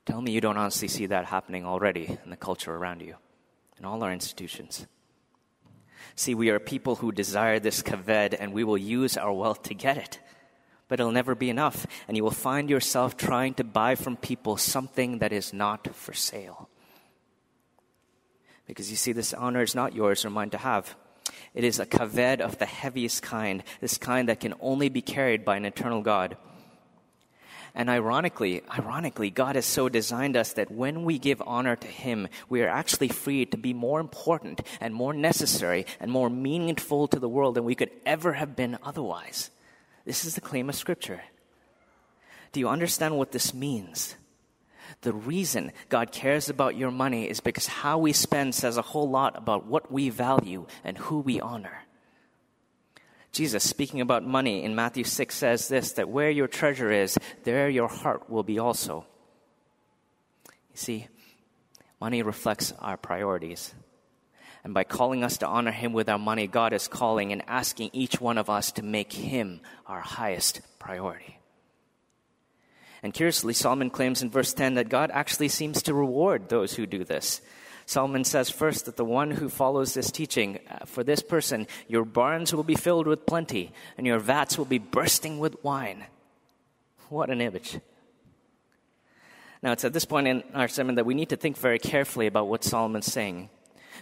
Tell 0.07 0.23
me 0.23 0.31
you 0.33 0.41
don't 0.41 0.57
honestly 0.57 0.89
see 0.89 1.07
that 1.07 1.27
happening 1.27 1.67
already 1.67 2.19
in 2.25 2.31
the 2.31 2.37
culture 2.37 2.75
around 2.75 3.03
you 3.03 3.17
in 3.79 3.85
all 3.85 4.03
our 4.03 4.13
institutions. 4.13 4.87
See, 6.15 6.35
we 6.35 6.51
are 6.51 6.59
people 6.59 6.97
who 6.97 7.13
desire 7.13 7.59
this 7.59 7.83
kaved, 7.83 8.35
and 8.35 8.53
we 8.53 8.65
will 8.65 8.79
use 8.79 9.17
our 9.17 9.33
wealth 9.33 9.65
to 9.65 9.75
get 9.75 9.97
it. 9.97 10.19
But 10.89 11.01
it'll 11.01 11.13
never 11.13 11.35
be 11.35 11.51
enough, 11.51 11.87
and 12.09 12.17
you 12.17 12.25
will 12.25 12.31
find 12.31 12.71
yourself 12.71 13.17
trying 13.17 13.55
to 13.55 13.65
buy 13.65 13.95
from 13.95 14.17
people 14.17 14.57
something 14.57 15.19
that 15.19 15.33
is 15.33 15.53
not 15.53 15.95
for 15.95 16.15
sale. 16.15 16.69
Because 18.67 18.91
you 18.91 18.97
see, 18.97 19.13
this 19.13 19.35
honor 19.35 19.63
is 19.63 19.75
not 19.75 19.95
yours 19.95 20.25
or 20.25 20.31
mine 20.31 20.51
to 20.51 20.59
have. 20.59 20.97
It 21.55 21.65
is 21.65 21.79
a 21.79 21.87
kaved 21.87 22.41
of 22.41 22.59
the 22.59 22.67
heaviest 22.67 23.23
kind, 23.23 23.63
this 23.81 23.99
kind 23.99 24.29
that 24.29 24.41
can 24.41 24.55
only 24.61 24.89
be 24.89 25.03
carried 25.03 25.45
by 25.45 25.57
an 25.57 25.65
eternal 25.65 26.03
God. 26.03 26.37
And 27.75 27.89
ironically, 27.89 28.63
ironically, 28.77 29.31
God 29.31 29.55
has 29.55 29.67
so 29.67 29.89
designed 29.89 30.37
us 30.37 30.55
that 30.55 30.71
when 30.71 31.05
we 31.05 31.19
give 31.19 31.43
honor 31.47 31.77
to 31.77 31.87
Him, 31.87 32.29
we 32.49 32.63
are 32.63 32.69
actually 32.69 33.09
free 33.09 33.47
to 33.47 33.57
be 33.57 33.73
more 33.73 34.01
important 34.01 34.63
and 34.81 34.95
more 34.95 35.13
necessary 35.13 35.87
and 36.01 36.11
more 36.11 36.31
meaningful 36.31 37.09
to 37.09 37.21
the 37.21 37.29
world 37.29 37.55
than 37.55 37.65
we 37.65 37.75
could 37.75 37.91
ever 38.05 38.33
have 38.33 38.57
been 38.57 38.79
otherwise. 38.83 39.51
This 40.09 40.25
is 40.25 40.35
the 40.35 40.41
claim 40.41 40.71
of 40.71 40.75
Scripture. 40.75 41.21
Do 42.53 42.61
you 42.61 42.71
understand 42.71 43.19
what 43.19 43.31
this 43.31 43.53
means? 43.53 44.15
The 45.03 45.13
reason 45.13 45.71
God 45.91 46.13
cares 46.13 46.49
about 46.49 46.79
your 46.79 46.91
money 46.91 47.29
is 47.29 47.41
because 47.41 47.67
how 47.67 47.99
we 47.99 48.15
spend 48.15 48.55
says 48.55 48.79
a 48.79 48.83
whole 48.83 49.11
lot 49.11 49.37
about 49.37 49.67
what 49.67 49.93
we 49.93 50.09
value 50.09 50.67
and 50.83 50.97
who 50.97 51.19
we 51.19 51.43
honor. 51.43 51.85
Jesus, 53.33 53.63
speaking 53.63 54.01
about 54.01 54.25
money 54.25 54.65
in 54.65 54.75
Matthew 54.75 55.05
6, 55.05 55.35
says 55.35 55.69
this 55.69 55.93
that 55.93 56.09
where 56.09 56.31
your 56.31 56.49
treasure 56.49 56.91
is, 56.91 57.19
there 57.45 57.69
your 57.69 57.89
heart 57.89 58.31
will 58.31 58.43
be 58.43 58.59
also. 58.59 59.05
You 60.71 60.77
see, 60.77 61.09
money 62.01 62.23
reflects 62.23 62.73
our 62.79 62.97
priorities. 62.97 63.75
And 64.65 64.75
by 64.75 64.85
calling 64.85 65.23
us 65.23 65.39
to 65.39 65.47
honor 65.47 65.71
Him 65.71 65.93
with 65.93 66.09
our 66.09 66.19
money, 66.19 66.47
God 66.47 66.73
is 66.73 66.89
calling 66.89 67.33
and 67.33 67.43
asking 67.47 67.91
each 67.93 68.21
one 68.21 68.39
of 68.39 68.51
us 68.51 68.73
to 68.73 68.83
make 68.83 69.13
Him 69.13 69.61
our 69.87 70.01
highest 70.01 70.61
priority. 70.79 71.39
And 73.03 73.15
curiously, 73.15 73.55
Solomon 73.55 73.91
claims 73.91 74.23
in 74.23 74.31
verse 74.31 74.53
10 74.53 74.75
that 74.75 74.89
God 74.89 75.11
actually 75.13 75.49
seems 75.49 75.83
to 75.83 75.95
reward 75.95 76.49
those 76.49 76.75
who 76.75 76.87
do 76.87 77.05
this. 77.05 77.41
Solomon 77.87 78.25
says 78.25 78.51
first 78.51 78.85
that 78.85 78.97
the 78.97 79.05
one 79.05 79.31
who 79.31 79.49
follows 79.49 79.95
this 79.95 80.11
teaching, 80.11 80.59
uh, 80.69 80.85
for 80.85 81.03
this 81.03 81.23
person, 81.23 81.67
your 81.87 82.05
barns 82.05 82.53
will 82.53 82.65
be 82.65 82.75
filled 82.75 83.07
with 83.07 83.25
plenty, 83.25 83.73
and 83.97 84.07
your 84.07 84.19
vats 84.19 84.59
will 84.59 84.67
be 84.67 84.79
bursting 84.79 85.39
with 85.39 85.63
wine. 85.65 86.05
What 87.09 87.31
an 87.31 87.41
image. 87.41 87.81
Now, 89.63 89.73
it's 89.73 89.85
at 89.85 89.93
this 89.93 90.05
point 90.05 90.29
in 90.29 90.43
our 90.55 90.69
sermon 90.69 90.97
that 90.97 91.07
we 91.07 91.15
need 91.15 91.31
to 91.31 91.37
think 91.37 91.57
very 91.57 91.79
carefully 91.79 92.27
about 92.27 92.49
what 92.49 92.63
Solomon's 92.63 93.11
saying. 93.11 93.49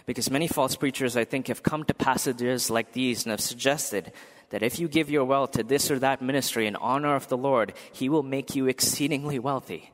Because 0.05 0.29
many 0.29 0.47
false 0.47 0.75
preachers, 0.75 1.17
I 1.17 1.25
think, 1.25 1.47
have 1.47 1.63
come 1.63 1.83
to 1.85 1.93
passages 1.93 2.69
like 2.69 2.93
these 2.93 3.23
and 3.23 3.31
have 3.31 3.41
suggested 3.41 4.11
that 4.49 4.63
if 4.63 4.79
you 4.79 4.87
give 4.87 5.09
your 5.09 5.25
wealth 5.25 5.51
to 5.51 5.63
this 5.63 5.91
or 5.91 5.99
that 5.99 6.21
ministry 6.21 6.67
in 6.67 6.75
honor 6.75 7.15
of 7.15 7.27
the 7.27 7.37
Lord, 7.37 7.73
He 7.91 8.09
will 8.09 8.23
make 8.23 8.55
you 8.55 8.67
exceedingly 8.67 9.39
wealthy. 9.39 9.91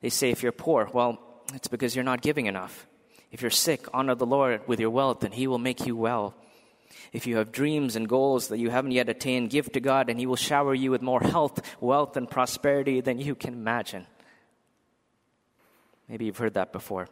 They 0.00 0.10
say 0.10 0.30
if 0.30 0.42
you're 0.42 0.52
poor, 0.52 0.88
well, 0.92 1.18
it's 1.54 1.68
because 1.68 1.94
you're 1.94 2.04
not 2.04 2.20
giving 2.20 2.46
enough. 2.46 2.86
If 3.32 3.42
you're 3.42 3.50
sick, 3.50 3.86
honor 3.92 4.14
the 4.14 4.26
Lord 4.26 4.66
with 4.68 4.80
your 4.80 4.90
wealth, 4.90 5.24
and 5.24 5.32
He 5.32 5.46
will 5.46 5.58
make 5.58 5.86
you 5.86 5.96
well. 5.96 6.34
If 7.12 7.26
you 7.26 7.36
have 7.36 7.52
dreams 7.52 7.96
and 7.96 8.08
goals 8.08 8.48
that 8.48 8.58
you 8.58 8.70
haven't 8.70 8.92
yet 8.92 9.08
attained, 9.08 9.50
give 9.50 9.72
to 9.72 9.80
God, 9.80 10.10
and 10.10 10.18
He 10.18 10.26
will 10.26 10.36
shower 10.36 10.74
you 10.74 10.90
with 10.90 11.02
more 11.02 11.20
health, 11.20 11.60
wealth, 11.80 12.16
and 12.16 12.30
prosperity 12.30 13.00
than 13.00 13.18
you 13.18 13.34
can 13.34 13.54
imagine. 13.54 14.06
Maybe 16.08 16.26
you've 16.26 16.38
heard 16.38 16.54
that 16.54 16.72
before. 16.72 17.08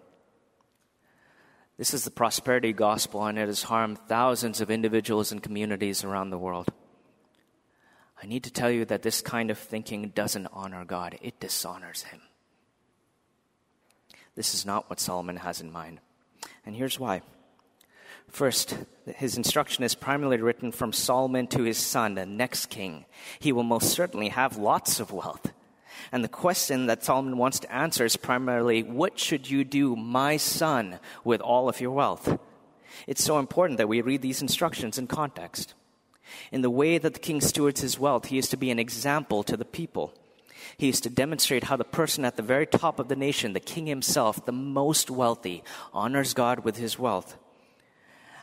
This 1.79 1.93
is 1.93 2.05
the 2.05 2.11
prosperity 2.11 2.73
gospel, 2.73 3.27
and 3.27 3.39
it 3.39 3.47
has 3.47 3.65
harmed 3.65 3.99
thousands 4.09 4.61
of 4.61 4.71
individuals 4.71 5.31
and 5.31 5.43
communities 5.43 6.05
around 6.05 6.31
the 6.31 6.39
world. 6.39 6.69
I 8.23 8.27
need 8.27 8.45
to 8.45 8.51
tell 8.51 8.71
you 8.71 8.87
that 8.87 9.03
this 9.03 9.21
kind 9.21 9.51
of 9.51 9.59
thinking 9.59 10.09
doesn't 10.15 10.49
honor 10.53 10.85
God, 10.85 11.19
it 11.21 11.39
dishonors 11.39 12.05
Him. 12.05 12.21
This 14.35 14.55
is 14.55 14.65
not 14.65 14.89
what 14.89 15.01
Solomon 15.01 15.37
has 15.37 15.61
in 15.61 15.71
mind. 15.71 16.01
And 16.65 16.75
here's 16.75 16.99
why. 16.99 17.23
First, 18.29 18.77
his 19.07 19.37
instruction 19.37 19.85
is 19.85 19.95
primarily 19.95 20.39
written 20.39 20.73
from 20.73 20.93
Solomon 20.93 21.47
to 21.49 21.63
his 21.63 21.79
son, 21.79 22.15
the 22.15 22.27
next 22.27 22.67
king. 22.67 23.07
He 23.39 23.53
will 23.53 23.63
most 23.63 23.91
certainly 23.91 24.29
have 24.31 24.57
lots 24.57 25.01
of 25.01 25.13
wealth. 25.13 25.53
And 26.13 26.23
the 26.23 26.29
question 26.29 26.87
that 26.87 27.05
Solomon 27.05 27.37
wants 27.37 27.59
to 27.61 27.73
answer 27.73 28.05
is 28.05 28.17
primarily 28.17 28.83
what 28.83 29.19
should 29.19 29.51
you 29.51 29.65
do, 29.65 29.97
my 29.97 30.37
son, 30.37 30.99
with 31.25 31.41
all 31.41 31.69
of 31.69 31.81
your 31.81 31.91
wealth? 31.91 32.39
It's 33.07 33.25
so 33.25 33.39
important 33.39 33.79
that 33.79 33.89
we 33.89 34.01
read 34.01 34.23
these 34.23 34.43
instructions 34.43 34.99
in 34.99 35.07
context. 35.07 35.75
In 36.51 36.63
the 36.63 36.71
way 36.71 36.99
that 36.99 37.15
the 37.15 37.21
king 37.21 37.41
stewards 37.41 37.81
his 37.81 37.99
wealth, 37.99 38.27
he 38.27 38.39
is 38.39 38.49
to 38.49 38.57
be 38.57 38.71
an 38.71 38.79
example 38.79 39.43
to 39.45 39.57
the 39.57 39.65
people. 39.65 40.15
He 40.77 40.89
is 40.89 41.01
to 41.03 41.11
demonstrate 41.11 41.65
how 41.65 41.77
the 41.77 41.85
person 41.85 42.25
at 42.25 42.37
the 42.37 42.43
very 42.43 42.67
top 42.67 42.99
of 42.99 43.09
the 43.09 43.17
nation, 43.17 43.53
the 43.53 43.61
king 43.61 43.87
himself, 43.87 44.45
the 44.45 44.53
most 44.53 45.11
wealthy, 45.11 45.63
honors 45.93 46.35
God 46.35 46.61
with 46.61 46.77
his 46.77 46.99
wealth. 46.99 47.37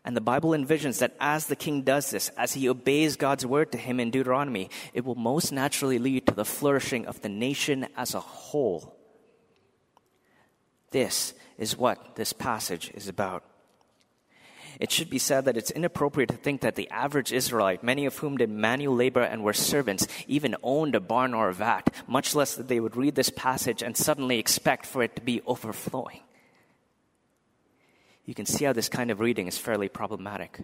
And 0.06 0.18
the 0.18 0.22
Bible 0.22 0.50
envisions 0.50 1.00
that 1.00 1.16
as 1.20 1.48
the 1.48 1.56
king 1.56 1.84
does 1.84 2.12
this, 2.12 2.30
as 2.38 2.54
he 2.54 2.68
obeys 2.68 3.16
God's 3.16 3.46
word 3.46 3.72
to 3.72 3.78
him 3.78 4.00
in 4.00 4.12
Deuteronomy, 4.12 4.70
it 4.94 5.06
will 5.06 5.16
most 5.16 5.52
naturally 5.52 5.98
lead 5.98 6.28
to 6.28 6.34
the 6.34 6.44
flourishing 6.44 7.06
of 7.06 7.22
the 7.22 7.30
nation 7.30 7.88
as 7.96 8.14
a 8.14 8.20
whole. 8.20 8.98
This 10.92 11.34
is 11.58 11.78
what 11.78 12.16
this 12.16 12.34
passage 12.34 12.92
is 12.94 13.08
about. 13.08 13.44
It 14.80 14.92
should 14.92 15.10
be 15.10 15.20
said 15.20 15.46
that 15.46 15.56
it's 15.56 15.72
inappropriate 15.72 16.30
to 16.32 16.36
think 16.36 16.62
that 16.62 16.76
the 16.76 16.90
average 16.90 17.32
Israelite, 17.32 17.84
many 17.84 18.06
of 18.06 18.18
whom 18.18 18.38
did 18.38 18.50
manual 18.50 18.96
labor 18.96 19.22
and 19.22 19.44
were 19.44 19.54
servants, 19.54 20.08
even 20.28 20.56
owned 20.64 20.96
a 20.96 21.00
barn 21.00 21.34
or 21.34 21.50
a 21.50 21.54
vat, 21.54 21.94
much 22.08 22.36
less 22.36 22.56
that 22.56 22.68
they 22.68 22.80
would 22.80 22.98
read 22.98 23.16
this 23.16 23.30
passage 23.30 23.82
and 23.82 23.96
suddenly 23.96 24.40
expect 24.40 24.86
for 24.86 25.04
it 25.04 25.16
to 25.16 25.22
be 25.22 25.42
overflowing 25.46 26.22
you 28.26 28.34
can 28.34 28.46
see 28.46 28.66
how 28.66 28.74
this 28.74 28.90
kind 28.90 29.12
of 29.12 29.20
reading 29.20 29.48
is 29.48 29.58
fairly 29.58 29.90
problematic. 29.90 30.62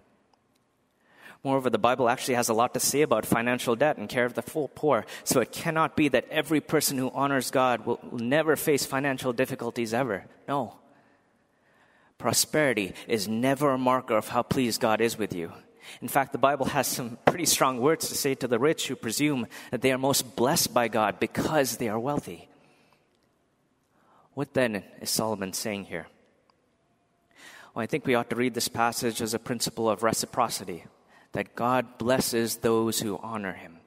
Moreover, 1.44 1.70
the 1.70 1.78
Bible 1.78 2.10
actually 2.10 2.34
has 2.34 2.50
a 2.50 2.54
lot 2.54 2.74
to 2.74 2.82
say 2.82 3.01
about 3.01 3.25
financial 3.25 3.75
debt 3.75 3.98
and 3.98 4.10
care 4.10 4.25
of 4.25 4.34
the 4.34 4.42
full 4.42 4.68
poor, 4.68 5.06
so 5.24 5.39
it 5.39 5.54
cannot 5.54 5.96
be 5.96 6.10
that 6.10 6.28
every 6.30 6.60
person 6.60 6.98
who 6.98 7.10
honors 7.12 7.50
God 7.50 7.86
will, 7.86 8.00
never 8.12 8.58
face 8.58 8.86
financial 8.86 9.32
difficulties 9.32 9.94
ever. 9.94 10.25
No. 10.48 10.75
Prosperity 12.18 12.94
is 13.08 13.30
never 13.30 13.72
a 13.72 13.78
marker 13.78 14.18
of 14.18 14.28
how 14.28 14.44
pleased 14.44 14.82
God 14.82 15.00
is 15.00 15.18
with 15.18 15.34
you. 15.34 15.54
In 16.01 16.10
fact, 16.10 16.34
the 16.34 16.38
Bible 16.38 16.66
has 16.68 16.88
some 16.88 17.18
pretty 17.25 17.46
strong 17.46 17.80
words 17.80 18.10
to 18.10 18.16
say 18.16 18.36
to 18.36 18.48
the 18.48 18.60
rich 18.60 18.89
who 18.89 18.96
presume 18.98 19.48
that 19.72 19.82
they 19.82 19.94
are 19.94 19.98
most 19.98 20.36
blessed 20.36 20.74
by 20.74 20.89
God 20.89 21.20
because 21.22 21.78
they 21.78 21.88
are 21.88 22.00
wealthy. 22.00 22.50
What 24.34 24.54
then 24.54 24.84
is 25.01 25.10
Solomon 25.10 25.54
saying 25.54 25.86
here? 25.86 26.08
Well, 27.73 27.83
I 27.83 27.88
think 27.88 28.05
we 28.05 28.15
ought 28.15 28.29
to 28.31 28.35
read 28.35 28.53
this 28.53 28.67
passage 28.67 29.21
as 29.21 29.33
a 29.33 29.39
principle 29.39 29.89
of 29.89 30.03
reciprocity 30.03 30.85
that 31.33 31.55
God 31.55 31.97
blesses 31.97 32.57
those 32.57 32.99
who 32.99 33.19
honor 33.21 33.53
him. 33.53 33.77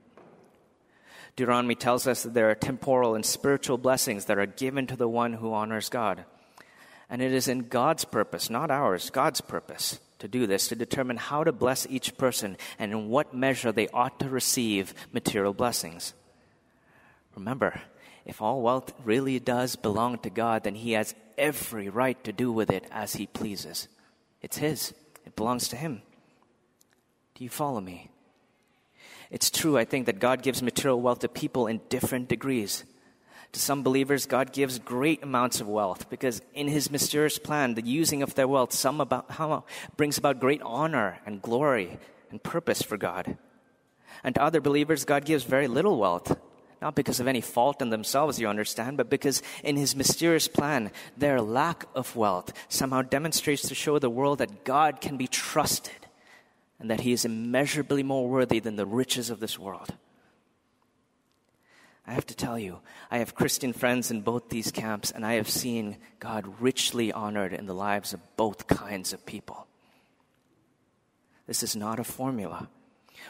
Deuteronomy 1.34 1.74
tells 1.74 2.06
us 2.06 2.22
that 2.22 2.34
there 2.34 2.50
are 2.50 2.54
temporal 2.54 3.14
and 3.14 3.24
spiritual 3.24 3.78
blessings 3.78 4.26
that 4.26 4.38
are 4.38 4.46
given 4.46 4.86
to 4.86 4.96
the 4.96 5.08
one 5.08 5.32
who 5.32 5.52
honors 5.52 5.88
God. 5.88 6.24
And 7.08 7.20
it 7.20 7.32
is 7.32 7.48
in 7.48 7.68
God's 7.68 8.04
purpose, 8.04 8.50
not 8.50 8.70
ours, 8.70 9.10
God's 9.10 9.40
purpose, 9.40 9.98
to 10.18 10.28
do 10.28 10.46
this, 10.46 10.68
to 10.68 10.76
determine 10.76 11.16
how 11.16 11.42
to 11.42 11.52
bless 11.52 11.86
each 11.90 12.16
person 12.16 12.56
and 12.78 12.92
in 12.92 13.08
what 13.08 13.34
measure 13.34 13.72
they 13.72 13.88
ought 13.88 14.20
to 14.20 14.28
receive 14.28 14.94
material 15.12 15.52
blessings. 15.52 16.14
Remember, 17.34 17.80
if 18.24 18.40
all 18.40 18.62
wealth 18.62 18.92
really 19.04 19.38
does 19.40 19.76
belong 19.76 20.18
to 20.18 20.30
God, 20.30 20.64
then 20.64 20.74
He 20.74 20.92
has 20.92 21.14
every 21.36 21.88
right 21.88 22.22
to 22.24 22.32
do 22.32 22.52
with 22.52 22.70
it 22.70 22.84
as 22.90 23.14
He 23.14 23.26
pleases. 23.26 23.88
It's 24.40 24.58
His, 24.58 24.94
it 25.24 25.36
belongs 25.36 25.68
to 25.68 25.76
Him. 25.76 26.02
Do 27.34 27.44
you 27.44 27.50
follow 27.50 27.80
me? 27.80 28.10
It's 29.30 29.50
true, 29.50 29.78
I 29.78 29.84
think, 29.84 30.06
that 30.06 30.20
God 30.20 30.42
gives 30.42 30.62
material 30.62 31.00
wealth 31.00 31.20
to 31.20 31.28
people 31.28 31.66
in 31.66 31.80
different 31.88 32.28
degrees. 32.28 32.84
To 33.52 33.60
some 33.60 33.82
believers, 33.82 34.26
God 34.26 34.52
gives 34.52 34.78
great 34.78 35.22
amounts 35.22 35.60
of 35.60 35.68
wealth 35.68 36.08
because 36.08 36.42
in 36.54 36.68
His 36.68 36.90
mysterious 36.90 37.38
plan, 37.38 37.74
the 37.74 37.82
using 37.82 38.22
of 38.22 38.34
their 38.34 38.48
wealth 38.48 38.72
some 38.72 39.00
about, 39.00 39.30
how, 39.32 39.64
brings 39.96 40.16
about 40.16 40.40
great 40.40 40.62
honor 40.62 41.18
and 41.26 41.42
glory 41.42 41.98
and 42.30 42.42
purpose 42.42 42.82
for 42.82 42.96
God. 42.96 43.36
And 44.22 44.34
to 44.34 44.42
other 44.42 44.60
believers, 44.60 45.04
God 45.04 45.24
gives 45.24 45.44
very 45.44 45.66
little 45.66 45.98
wealth 45.98 46.36
not 46.82 46.96
because 46.96 47.20
of 47.20 47.28
any 47.28 47.40
fault 47.40 47.80
in 47.80 47.90
themselves, 47.90 48.40
you 48.40 48.48
understand, 48.48 48.96
but 48.96 49.08
because 49.08 49.40
in 49.62 49.76
his 49.76 49.94
mysterious 49.94 50.48
plan, 50.48 50.90
their 51.16 51.40
lack 51.40 51.86
of 51.94 52.16
wealth 52.16 52.52
somehow 52.68 53.02
demonstrates 53.02 53.68
to 53.68 53.74
show 53.74 54.00
the 54.00 54.10
world 54.10 54.38
that 54.38 54.64
God 54.64 55.00
can 55.00 55.16
be 55.16 55.28
trusted 55.28 56.08
and 56.80 56.90
that 56.90 57.02
he 57.02 57.12
is 57.12 57.24
immeasurably 57.24 58.02
more 58.02 58.28
worthy 58.28 58.58
than 58.58 58.74
the 58.74 58.84
riches 58.84 59.30
of 59.30 59.38
this 59.38 59.56
world. 59.56 59.94
I 62.04 62.14
have 62.14 62.26
to 62.26 62.34
tell 62.34 62.58
you, 62.58 62.80
I 63.12 63.18
have 63.18 63.36
Christian 63.36 63.72
friends 63.72 64.10
in 64.10 64.22
both 64.22 64.48
these 64.48 64.72
camps, 64.72 65.12
and 65.12 65.24
I 65.24 65.34
have 65.34 65.48
seen 65.48 65.98
God 66.18 66.52
richly 66.60 67.12
honored 67.12 67.52
in 67.52 67.66
the 67.66 67.74
lives 67.74 68.12
of 68.12 68.20
both 68.36 68.66
kinds 68.66 69.12
of 69.12 69.24
people. 69.24 69.68
This 71.46 71.62
is 71.62 71.76
not 71.76 72.00
a 72.00 72.04
formula. 72.04 72.68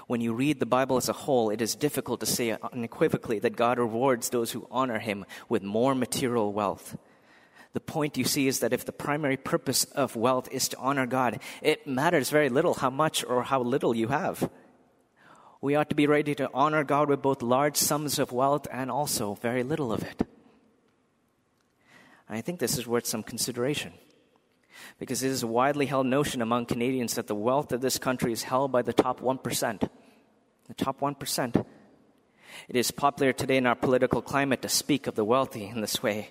When 0.07 0.21
you 0.21 0.33
read 0.33 0.61
the 0.61 0.67
Bible 0.67 0.97
as 0.97 1.09
a 1.09 1.13
whole, 1.13 1.51
it 1.51 1.61
is 1.61 1.75
difficult 1.75 2.21
to 2.21 2.27
say 2.27 2.57
unequivocally 2.73 3.39
that 3.41 3.57
God 3.57 3.79
rewards 3.79 4.31
those 4.31 4.53
who 4.53 4.67
honor 4.71 4.99
him 4.99 5.25
with 5.49 5.63
more 5.63 5.95
material 5.95 6.53
wealth. 6.53 6.97
The 7.73 7.81
point 7.81 8.19
you 8.19 8.25
see 8.25 8.49
is 8.49 8.61
that 8.61 8.73
if 8.73 8.85
the 8.85 8.93
primary 8.93 9.37
purpose 9.37 9.85
of 9.85 10.17
wealth 10.17 10.49
is 10.53 10.69
to 10.69 10.79
honor 10.79 11.07
God, 11.07 11.41
it 11.63 11.87
matters 11.87 12.31
very 12.31 12.49
little 12.49 12.75
how 12.75 12.91
much 12.91 13.25
or 13.25 13.43
how 13.43 13.63
little 13.63 13.97
you 13.97 14.09
have. 14.09 14.51
We 15.61 15.75
ought 15.75 15.89
to 15.91 15.95
be 15.95 16.07
ready 16.07 16.35
to 16.35 16.51
honor 16.53 16.85
God 16.85 17.09
with 17.09 17.23
both 17.23 17.41
large 17.41 17.77
sums 17.77 18.19
of 18.19 18.33
wealth 18.33 18.67
and 18.71 18.91
also 18.91 19.35
very 19.35 19.63
little 19.63 19.93
of 19.93 20.03
it. 20.03 20.27
I 22.29 22.41
think 22.41 22.59
this 22.59 22.79
is 22.79 22.87
worth 22.87 23.07
some 23.07 23.23
consideration 23.23 23.93
because 24.99 25.23
it 25.23 25.31
is 25.31 25.43
a 25.43 25.47
widely 25.47 25.87
held 25.87 26.07
notion 26.07 26.43
among 26.43 26.67
Canadians 26.67 27.15
that 27.15 27.27
the 27.27 27.35
wealth 27.35 27.73
of 27.73 27.81
this 27.81 27.99
country 27.99 28.33
is 28.33 28.45
held 28.45 28.73
by 28.73 28.83
the 28.83 28.93
top 28.93 29.21
1%. 29.21 29.89
The 30.69 30.75
top 30.75 31.01
1%. 31.01 31.65
It 32.69 32.77
is 32.77 32.91
popular 32.91 33.33
today 33.33 33.57
in 33.57 33.67
our 33.67 33.75
political 33.75 34.23
climate 34.23 34.63
to 34.63 34.69
speak 34.69 35.07
of 35.07 35.15
the 35.15 35.25
wealthy 35.25 35.67
in 35.67 35.81
this 35.81 36.03
way. 36.03 36.31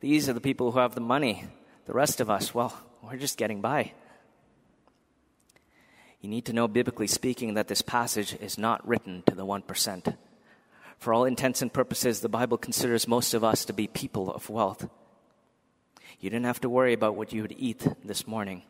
These 0.00 0.28
are 0.28 0.32
the 0.32 0.40
people 0.40 0.72
who 0.72 0.78
have 0.78 0.94
the 0.94 1.00
money. 1.00 1.44
The 1.86 1.92
rest 1.92 2.20
of 2.20 2.30
us, 2.30 2.54
well, 2.54 2.74
we're 3.02 3.16
just 3.16 3.38
getting 3.38 3.60
by. 3.60 3.92
You 6.20 6.28
need 6.28 6.46
to 6.46 6.52
know, 6.52 6.66
biblically 6.66 7.06
speaking, 7.06 7.54
that 7.54 7.68
this 7.68 7.82
passage 7.82 8.34
is 8.40 8.58
not 8.58 8.86
written 8.86 9.22
to 9.26 9.34
the 9.34 9.46
1%. 9.46 10.16
For 10.98 11.14
all 11.14 11.24
intents 11.24 11.62
and 11.62 11.72
purposes, 11.72 12.20
the 12.20 12.28
Bible 12.28 12.58
considers 12.58 13.06
most 13.06 13.34
of 13.34 13.44
us 13.44 13.64
to 13.66 13.72
be 13.72 13.86
people 13.86 14.32
of 14.32 14.50
wealth. 14.50 14.88
You 16.20 16.30
didn't 16.30 16.46
have 16.46 16.60
to 16.60 16.68
worry 16.68 16.92
about 16.92 17.16
what 17.16 17.32
you 17.32 17.42
would 17.42 17.54
eat 17.58 17.86
this 18.04 18.26
morning. 18.26 18.62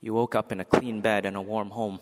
You 0.00 0.14
woke 0.14 0.34
up 0.34 0.52
in 0.52 0.60
a 0.60 0.64
clean 0.64 1.00
bed 1.00 1.24
and 1.24 1.36
a 1.36 1.40
warm 1.42 1.70
home. 1.70 2.00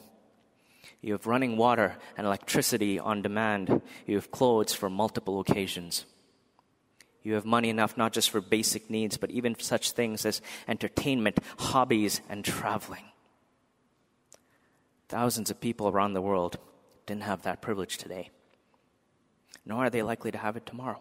You 1.02 1.12
have 1.12 1.26
running 1.26 1.56
water 1.56 1.97
and 2.16 2.26
electricity 2.26 2.99
on 2.99 3.23
demand. 3.23 3.82
You 4.06 4.16
have 4.16 4.30
clothes 4.30 4.73
for 4.73 4.90
multiple 4.90 5.40
occasions. 5.40 6.04
You 7.23 7.35
have 7.35 7.44
money 7.44 7.68
enough 7.68 7.97
not 7.97 8.12
just 8.12 8.30
for 8.30 8.40
basic 8.40 8.88
needs, 8.88 9.16
but 9.16 9.30
even 9.30 9.59
such 9.59 9.92
things 9.92 10.25
as 10.25 10.40
entertainment, 10.66 11.38
hobbies, 11.59 12.23
and 12.28 12.44
traveling. 12.44 13.04
Thousands 15.09 15.50
of 15.50 15.61
people 15.61 15.88
around 15.88 16.14
the 16.14 16.23
world 16.23 16.59
didn't 17.04 17.25
have 17.25 17.42
that 17.42 17.61
privilege 17.61 17.99
today, 17.99 18.30
nor 19.66 19.87
are 19.87 19.90
they 19.90 20.02
likely 20.02 20.30
to 20.30 20.38
have 20.38 20.56
it 20.56 20.64
tomorrow. 20.64 21.00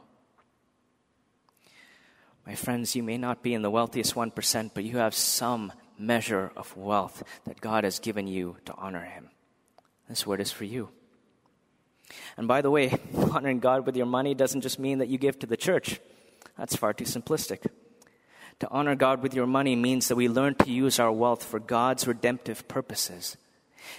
My 2.50 2.56
friends, 2.56 2.96
you 2.96 3.04
may 3.04 3.20
not 3.20 3.44
be 3.44 3.54
in 3.54 3.62
the 3.62 3.70
wealthiest 3.70 4.16
1%, 4.16 4.72
but 4.74 4.84
you 4.84 4.98
have 4.98 5.14
some 5.14 5.72
measure 6.00 6.52
of 6.56 6.76
wealth 6.76 7.22
that 7.46 7.62
God 7.62 7.84
has 7.84 8.00
given 8.00 8.26
you 8.26 8.58
to 8.66 8.74
honor 8.74 9.04
Him. 9.04 9.30
This 10.08 10.26
word 10.26 10.42
is 10.42 10.52
for 10.52 10.64
you. 10.64 10.90
And 12.38 12.48
by 12.48 12.64
the 12.64 12.72
way, 12.72 12.98
honoring 13.16 13.60
God 13.60 13.86
with 13.86 13.96
your 13.96 14.08
money 14.08 14.34
doesn't 14.34 14.62
just 14.62 14.80
mean 14.80 14.98
that 14.98 15.10
you 15.10 15.20
give 15.20 15.38
to 15.38 15.46
the 15.46 15.56
church. 15.56 16.00
That's 16.58 16.76
far 16.76 16.92
too 16.92 17.04
simplistic. 17.04 17.68
To 18.62 18.70
honor 18.72 18.96
God 18.96 19.22
with 19.22 19.36
your 19.36 19.46
money 19.46 19.76
means 19.76 20.08
that 20.08 20.16
we 20.16 20.28
learn 20.28 20.56
to 20.56 20.72
use 20.72 21.00
our 21.00 21.12
wealth 21.12 21.44
for 21.44 21.60
God's 21.60 22.08
redemptive 22.08 22.68
purposes. 22.68 23.38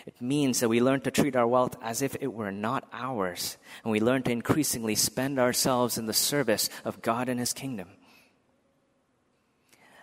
It 0.06 0.20
means 0.20 0.58
that 0.58 0.68
we 0.68 0.80
learn 0.80 1.02
to 1.02 1.12
treat 1.12 1.36
our 1.36 1.46
wealth 1.46 1.76
as 1.80 2.02
if 2.02 2.16
it 2.20 2.32
were 2.32 2.50
not 2.50 2.88
ours, 2.92 3.58
and 3.84 3.92
we 3.92 4.00
learn 4.00 4.24
to 4.24 4.32
increasingly 4.32 4.96
spend 4.96 5.38
ourselves 5.38 5.96
in 5.96 6.06
the 6.06 6.12
service 6.12 6.68
of 6.84 7.00
God 7.00 7.28
and 7.28 7.38
His 7.38 7.52
kingdom. 7.52 7.90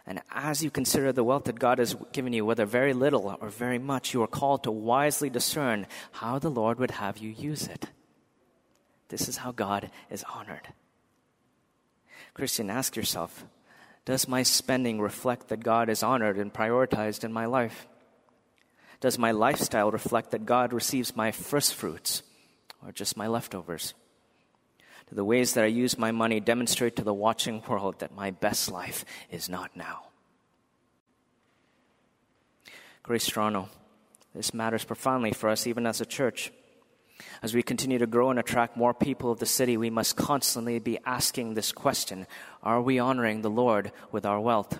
And 0.07 0.21
as 0.31 0.63
you 0.63 0.71
consider 0.71 1.11
the 1.11 1.23
wealth 1.23 1.43
that 1.43 1.59
God 1.59 1.79
has 1.79 1.95
given 2.13 2.31
you, 2.31 2.45
whether 2.45 2.65
very 2.65 2.93
little 2.93 3.37
or 3.41 3.49
very 3.49 3.77
much, 3.77 4.13
you 4.13 4.23
are 4.23 4.27
called 4.27 4.63
to 4.63 4.71
wisely 4.71 5.29
discern 5.29 5.85
how 6.13 6.39
the 6.39 6.49
Lord 6.49 6.79
would 6.79 6.91
have 6.91 7.17
you 7.17 7.29
use 7.29 7.67
it. 7.67 7.87
This 9.09 9.27
is 9.27 9.37
how 9.37 9.51
God 9.51 9.91
is 10.09 10.23
honored. 10.33 10.73
Christian, 12.33 12.69
ask 12.69 12.95
yourself 12.95 13.45
Does 14.05 14.29
my 14.29 14.43
spending 14.43 15.01
reflect 15.01 15.49
that 15.49 15.63
God 15.63 15.89
is 15.89 16.03
honored 16.03 16.37
and 16.37 16.53
prioritized 16.53 17.25
in 17.25 17.33
my 17.33 17.45
life? 17.45 17.85
Does 19.01 19.19
my 19.19 19.31
lifestyle 19.31 19.91
reflect 19.91 20.31
that 20.31 20.45
God 20.45 20.71
receives 20.71 21.15
my 21.15 21.31
first 21.31 21.75
fruits 21.75 22.23
or 22.83 22.93
just 22.93 23.17
my 23.17 23.27
leftovers? 23.27 23.93
Do 25.09 25.15
the 25.15 25.25
ways 25.25 25.53
that 25.53 25.63
I 25.63 25.67
use 25.67 25.97
my 25.97 26.11
money 26.11 26.39
demonstrate 26.39 26.97
to 26.97 27.03
the 27.03 27.13
watching 27.13 27.61
world 27.67 27.99
that 27.99 28.15
my 28.15 28.31
best 28.31 28.69
life 28.69 29.05
is 29.31 29.47
not 29.47 29.75
now? 29.75 30.07
Grace 33.03 33.27
Toronto, 33.27 33.69
this 34.35 34.53
matters 34.53 34.83
profoundly 34.83 35.31
for 35.31 35.49
us 35.49 35.65
even 35.65 35.87
as 35.87 36.01
a 36.01 36.05
church. 36.05 36.51
As 37.41 37.53
we 37.53 37.63
continue 37.63 37.97
to 37.99 38.05
grow 38.05 38.29
and 38.29 38.37
attract 38.37 38.75
more 38.75 38.93
people 38.93 39.31
of 39.31 39.39
the 39.39 39.45
city, 39.45 39.77
we 39.77 39.89
must 39.89 40.17
constantly 40.17 40.79
be 40.79 40.99
asking 41.05 41.53
this 41.53 41.71
question 41.71 42.27
Are 42.61 42.81
we 42.81 42.99
honoring 42.99 43.41
the 43.41 43.49
Lord 43.49 43.91
with 44.11 44.25
our 44.25 44.39
wealth? 44.39 44.79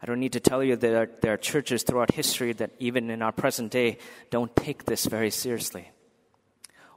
I 0.00 0.06
don't 0.06 0.20
need 0.20 0.34
to 0.34 0.40
tell 0.40 0.62
you 0.62 0.76
that 0.76 1.20
there 1.20 1.32
are 1.32 1.36
churches 1.36 1.82
throughout 1.82 2.12
history 2.12 2.52
that, 2.54 2.70
even 2.78 3.10
in 3.10 3.20
our 3.20 3.32
present 3.32 3.72
day, 3.72 3.98
don't 4.30 4.54
take 4.54 4.84
this 4.84 5.06
very 5.06 5.30
seriously. 5.30 5.90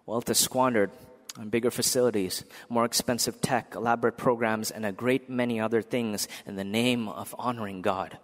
Wealth 0.05 0.29
is 0.29 0.37
squandered 0.37 0.91
bigger 1.49 1.71
facilities, 1.71 2.43
more 2.69 2.85
expensive 2.85 3.41
tech, 3.41 3.73
elaborate 3.75 4.17
programs, 4.17 4.71
and 4.71 4.85
a 4.85 4.91
great 4.91 5.29
many 5.29 5.59
other 5.59 5.81
things 5.81 6.27
in 6.45 6.55
the 6.55 6.63
name 6.63 7.07
of 7.07 7.33
honoring 7.37 7.81
God. 7.81 8.17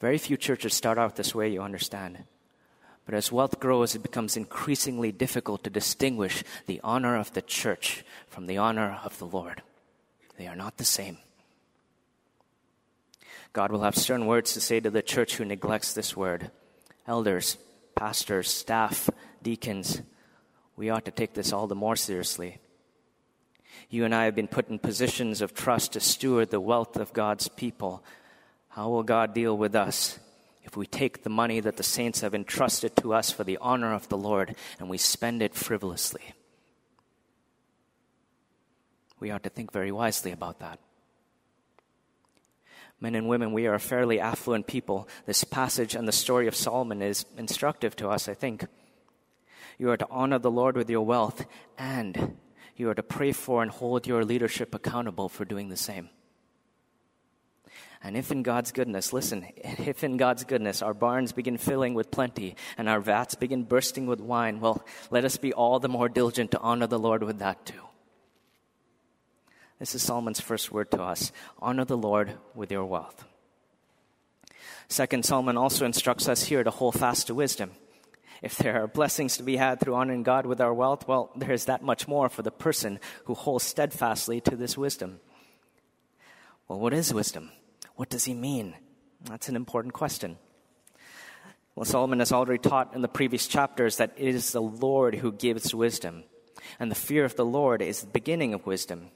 Very 0.00 0.18
few 0.18 0.36
churches 0.36 0.72
start 0.72 0.98
out 0.98 1.16
this 1.16 1.34
way, 1.34 1.48
you 1.48 1.62
understand. 1.62 2.24
But 3.04 3.14
as 3.14 3.32
wealth 3.32 3.58
grows, 3.58 3.94
it 3.94 4.02
becomes 4.02 4.36
increasingly 4.36 5.12
difficult 5.12 5.64
to 5.64 5.70
distinguish 5.70 6.44
the 6.66 6.80
honor 6.84 7.16
of 7.16 7.32
the 7.32 7.42
church 7.42 8.04
from 8.28 8.46
the 8.46 8.58
honor 8.58 9.00
of 9.04 9.18
the 9.18 9.26
Lord. 9.26 9.62
They 10.38 10.46
are 10.46 10.56
not 10.56 10.76
the 10.76 10.84
same. 10.84 11.18
God 13.52 13.72
will 13.72 13.82
have 13.82 13.96
stern 13.96 14.26
words 14.26 14.52
to 14.54 14.60
say 14.60 14.78
to 14.80 14.90
the 14.90 15.02
church 15.02 15.36
who 15.36 15.44
neglects 15.44 15.92
this 15.92 16.16
word. 16.16 16.50
Elders, 17.06 17.58
pastors, 17.96 18.48
staff, 18.48 19.10
deacons, 19.42 20.02
we 20.80 20.88
ought 20.88 21.04
to 21.04 21.10
take 21.10 21.34
this 21.34 21.52
all 21.52 21.66
the 21.66 21.74
more 21.74 21.94
seriously. 21.94 22.56
You 23.90 24.06
and 24.06 24.14
I 24.14 24.24
have 24.24 24.34
been 24.34 24.48
put 24.48 24.70
in 24.70 24.78
positions 24.78 25.42
of 25.42 25.52
trust 25.52 25.92
to 25.92 26.00
steward 26.00 26.48
the 26.48 26.58
wealth 26.58 26.96
of 26.96 27.12
God's 27.12 27.48
people. 27.48 28.02
How 28.70 28.88
will 28.88 29.02
God 29.02 29.34
deal 29.34 29.54
with 29.58 29.74
us 29.74 30.18
if 30.64 30.78
we 30.78 30.86
take 30.86 31.22
the 31.22 31.28
money 31.28 31.60
that 31.60 31.76
the 31.76 31.82
saints 31.82 32.22
have 32.22 32.34
entrusted 32.34 32.96
to 32.96 33.12
us 33.12 33.30
for 33.30 33.44
the 33.44 33.58
honor 33.60 33.92
of 33.92 34.08
the 34.08 34.16
Lord 34.16 34.56
and 34.78 34.88
we 34.88 34.96
spend 34.96 35.42
it 35.42 35.54
frivolously? 35.54 36.32
We 39.18 39.30
ought 39.30 39.42
to 39.42 39.50
think 39.50 39.72
very 39.72 39.92
wisely 39.92 40.32
about 40.32 40.60
that 40.60 40.80
men 43.00 43.14
and 43.14 43.28
women, 43.28 43.52
we 43.52 43.66
are 43.66 43.74
a 43.74 43.80
fairly 43.80 44.20
affluent 44.20 44.66
people. 44.66 45.08
This 45.24 45.42
passage 45.42 45.94
and 45.94 46.06
the 46.06 46.12
story 46.12 46.46
of 46.46 46.54
Solomon 46.54 47.00
is 47.00 47.24
instructive 47.38 47.96
to 47.96 48.10
us, 48.10 48.28
I 48.28 48.34
think. 48.34 48.66
You 49.80 49.88
are 49.88 49.96
to 49.96 50.06
honor 50.10 50.38
the 50.38 50.50
Lord 50.50 50.76
with 50.76 50.90
your 50.90 51.06
wealth, 51.06 51.46
and 51.78 52.36
you 52.76 52.90
are 52.90 52.94
to 52.94 53.02
pray 53.02 53.32
for 53.32 53.62
and 53.62 53.70
hold 53.70 54.06
your 54.06 54.26
leadership 54.26 54.74
accountable 54.74 55.30
for 55.30 55.46
doing 55.46 55.70
the 55.70 55.76
same. 55.76 56.10
And 58.02 58.14
if 58.14 58.30
in 58.30 58.42
God's 58.42 58.72
goodness, 58.72 59.14
listen, 59.14 59.46
if 59.56 60.04
in 60.04 60.18
God's 60.18 60.44
goodness 60.44 60.82
our 60.82 60.92
barns 60.92 61.32
begin 61.32 61.56
filling 61.56 61.94
with 61.94 62.10
plenty 62.10 62.56
and 62.76 62.90
our 62.90 63.00
vats 63.00 63.34
begin 63.34 63.62
bursting 63.62 64.06
with 64.06 64.20
wine, 64.20 64.60
well, 64.60 64.84
let 65.10 65.24
us 65.24 65.38
be 65.38 65.54
all 65.54 65.80
the 65.80 65.88
more 65.88 66.10
diligent 66.10 66.50
to 66.50 66.60
honor 66.60 66.86
the 66.86 66.98
Lord 66.98 67.22
with 67.22 67.38
that 67.38 67.64
too. 67.64 67.88
This 69.78 69.94
is 69.94 70.02
Solomon's 70.02 70.40
first 70.40 70.70
word 70.70 70.90
to 70.90 71.02
us 71.02 71.32
honor 71.58 71.86
the 71.86 71.96
Lord 71.96 72.36
with 72.54 72.70
your 72.70 72.84
wealth. 72.84 73.24
Second, 74.88 75.24
Solomon 75.24 75.56
also 75.56 75.86
instructs 75.86 76.28
us 76.28 76.44
here 76.44 76.64
to 76.64 76.70
hold 76.70 76.96
fast 76.96 77.28
to 77.28 77.34
wisdom. 77.34 77.70
If 78.42 78.56
there 78.56 78.82
are 78.82 78.86
blessings 78.86 79.36
to 79.36 79.42
be 79.42 79.56
had 79.56 79.80
through 79.80 79.94
honoring 79.94 80.22
God 80.22 80.46
with 80.46 80.60
our 80.60 80.72
wealth, 80.72 81.06
well, 81.06 81.30
there 81.36 81.52
is 81.52 81.66
that 81.66 81.82
much 81.82 82.08
more 82.08 82.28
for 82.28 82.42
the 82.42 82.50
person 82.50 82.98
who 83.24 83.34
holds 83.34 83.64
steadfastly 83.64 84.40
to 84.42 84.56
this 84.56 84.78
wisdom. 84.78 85.20
Well, 86.66 86.80
what 86.80 86.94
is 86.94 87.12
wisdom? 87.12 87.50
What 87.96 88.08
does 88.08 88.24
he 88.24 88.32
mean? 88.32 88.74
That's 89.24 89.48
an 89.48 89.56
important 89.56 89.92
question. 89.92 90.38
Well, 91.74 91.84
Solomon 91.84 92.18
has 92.18 92.32
already 92.32 92.58
taught 92.58 92.94
in 92.94 93.02
the 93.02 93.08
previous 93.08 93.46
chapters 93.46 93.96
that 93.96 94.12
it 94.16 94.34
is 94.34 94.52
the 94.52 94.62
Lord 94.62 95.16
who 95.16 95.32
gives 95.32 95.74
wisdom, 95.74 96.24
and 96.78 96.90
the 96.90 96.96
fear 96.96 97.24
of 97.24 97.36
the 97.36 97.44
Lord 97.44 97.82
is 97.82 98.00
the 98.00 98.06
beginning 98.06 98.54
of 98.54 98.66
wisdom. 98.66 99.10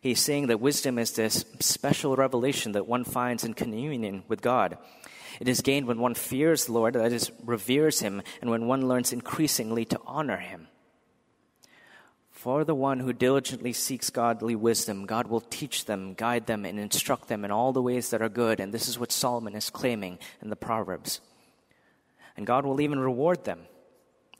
He's 0.00 0.20
saying 0.20 0.48
that 0.48 0.60
wisdom 0.60 0.98
is 0.98 1.12
this 1.12 1.44
special 1.60 2.16
revelation 2.16 2.72
that 2.72 2.86
one 2.86 3.04
finds 3.04 3.44
in 3.44 3.54
communion 3.54 4.24
with 4.28 4.40
God. 4.42 4.78
It 5.40 5.48
is 5.48 5.62
gained 5.62 5.86
when 5.86 5.98
one 5.98 6.14
fears 6.14 6.66
the 6.66 6.72
Lord, 6.72 6.94
that 6.94 7.12
is, 7.12 7.32
reveres 7.44 8.00
Him, 8.00 8.22
and 8.42 8.50
when 8.50 8.66
one 8.66 8.86
learns 8.86 9.12
increasingly 9.12 9.86
to 9.86 10.00
honor 10.06 10.36
Him. 10.36 10.68
For 12.30 12.64
the 12.64 12.74
one 12.74 13.00
who 13.00 13.12
diligently 13.12 13.72
seeks 13.72 14.10
godly 14.10 14.54
wisdom, 14.54 15.06
God 15.06 15.26
will 15.26 15.40
teach 15.40 15.86
them, 15.86 16.14
guide 16.14 16.46
them, 16.46 16.64
and 16.64 16.78
instruct 16.78 17.28
them 17.28 17.44
in 17.44 17.50
all 17.50 17.72
the 17.72 17.82
ways 17.82 18.10
that 18.10 18.22
are 18.22 18.28
good. 18.28 18.60
And 18.60 18.72
this 18.72 18.88
is 18.88 18.98
what 18.98 19.12
Solomon 19.12 19.54
is 19.54 19.68
claiming 19.68 20.18
in 20.40 20.50
the 20.50 20.56
Proverbs. 20.56 21.20
And 22.36 22.46
God 22.46 22.64
will 22.64 22.80
even 22.80 22.98
reward 22.98 23.44
them. 23.44 23.60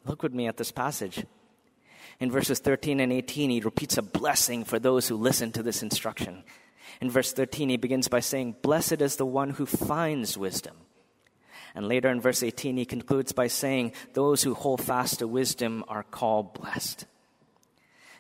Look 0.07 0.23
with 0.23 0.33
me 0.33 0.47
at 0.47 0.57
this 0.57 0.73
passage. 0.73 1.27
In 2.21 2.31
verses 2.31 2.59
13 2.59 3.01
and 3.01 3.13
18, 3.13 3.51
he 3.51 3.61
repeats 3.61 3.99
a 3.99 4.03
blessing 4.03 4.65
for 4.65 4.79
those 4.79 5.09
who 5.09 5.17
listen 5.17 5.53
to 5.53 5.63
this 5.63 5.83
instruction. 5.83 6.45
In 7.01 7.11
verse 7.11 7.33
13, 7.33 7.69
he 7.69 7.77
begins 7.77 8.09
by 8.09 8.21
saying, 8.21 8.57
Blessed 8.63 9.01
is 9.01 9.17
the 9.17 9.27
one 9.27 9.51
who 9.51 9.67
finds 9.67 10.37
wisdom. 10.37 10.77
And 11.75 11.87
later 11.87 12.09
in 12.09 12.21
verse 12.21 12.43
18, 12.43 12.77
he 12.77 12.85
concludes 12.85 13.33
by 13.33 13.47
saying, 13.47 13.93
Those 14.15 14.43
who 14.43 14.55
hold 14.55 14.83
fast 14.83 15.21
to 15.21 15.29
wisdom 15.29 15.85
are 15.89 16.03
called 16.03 16.55
blessed. 16.55 17.07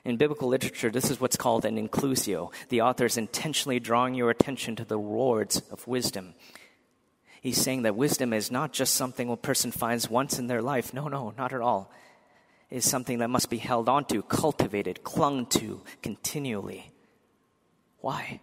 In 0.04 0.16
biblical 0.16 0.48
literature, 0.48 0.90
this 0.90 1.10
is 1.10 1.20
what's 1.20 1.36
called 1.36 1.64
an 1.64 1.76
inclusio. 1.76 2.52
The 2.68 2.80
author 2.80 3.04
is 3.04 3.18
intentionally 3.18 3.80
drawing 3.80 4.14
your 4.14 4.30
attention 4.30 4.76
to 4.76 4.84
the 4.84 4.96
rewards 4.96 5.62
of 5.70 5.86
wisdom. 5.86 6.34
He's 7.40 7.60
saying 7.60 7.82
that 7.82 7.96
wisdom 7.96 8.32
is 8.32 8.50
not 8.50 8.72
just 8.72 8.94
something 8.94 9.30
a 9.30 9.36
person 9.36 9.72
finds 9.72 10.10
once 10.10 10.38
in 10.38 10.46
their 10.46 10.62
life. 10.62 10.92
No, 10.94 11.08
no, 11.08 11.34
not 11.36 11.52
at 11.52 11.60
all 11.60 11.90
It 12.70 12.78
is 12.78 12.88
something 12.88 13.18
that 13.18 13.30
must 13.30 13.50
be 13.50 13.58
held 13.58 13.88
onto, 13.88 14.22
cultivated, 14.22 15.02
clung 15.02 15.46
to 15.46 15.82
continually. 16.02 16.92
Why? 18.00 18.40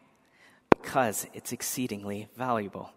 Because 0.70 1.28
it's 1.34 1.52
exceedingly 1.52 2.28
valuable. 2.36 2.92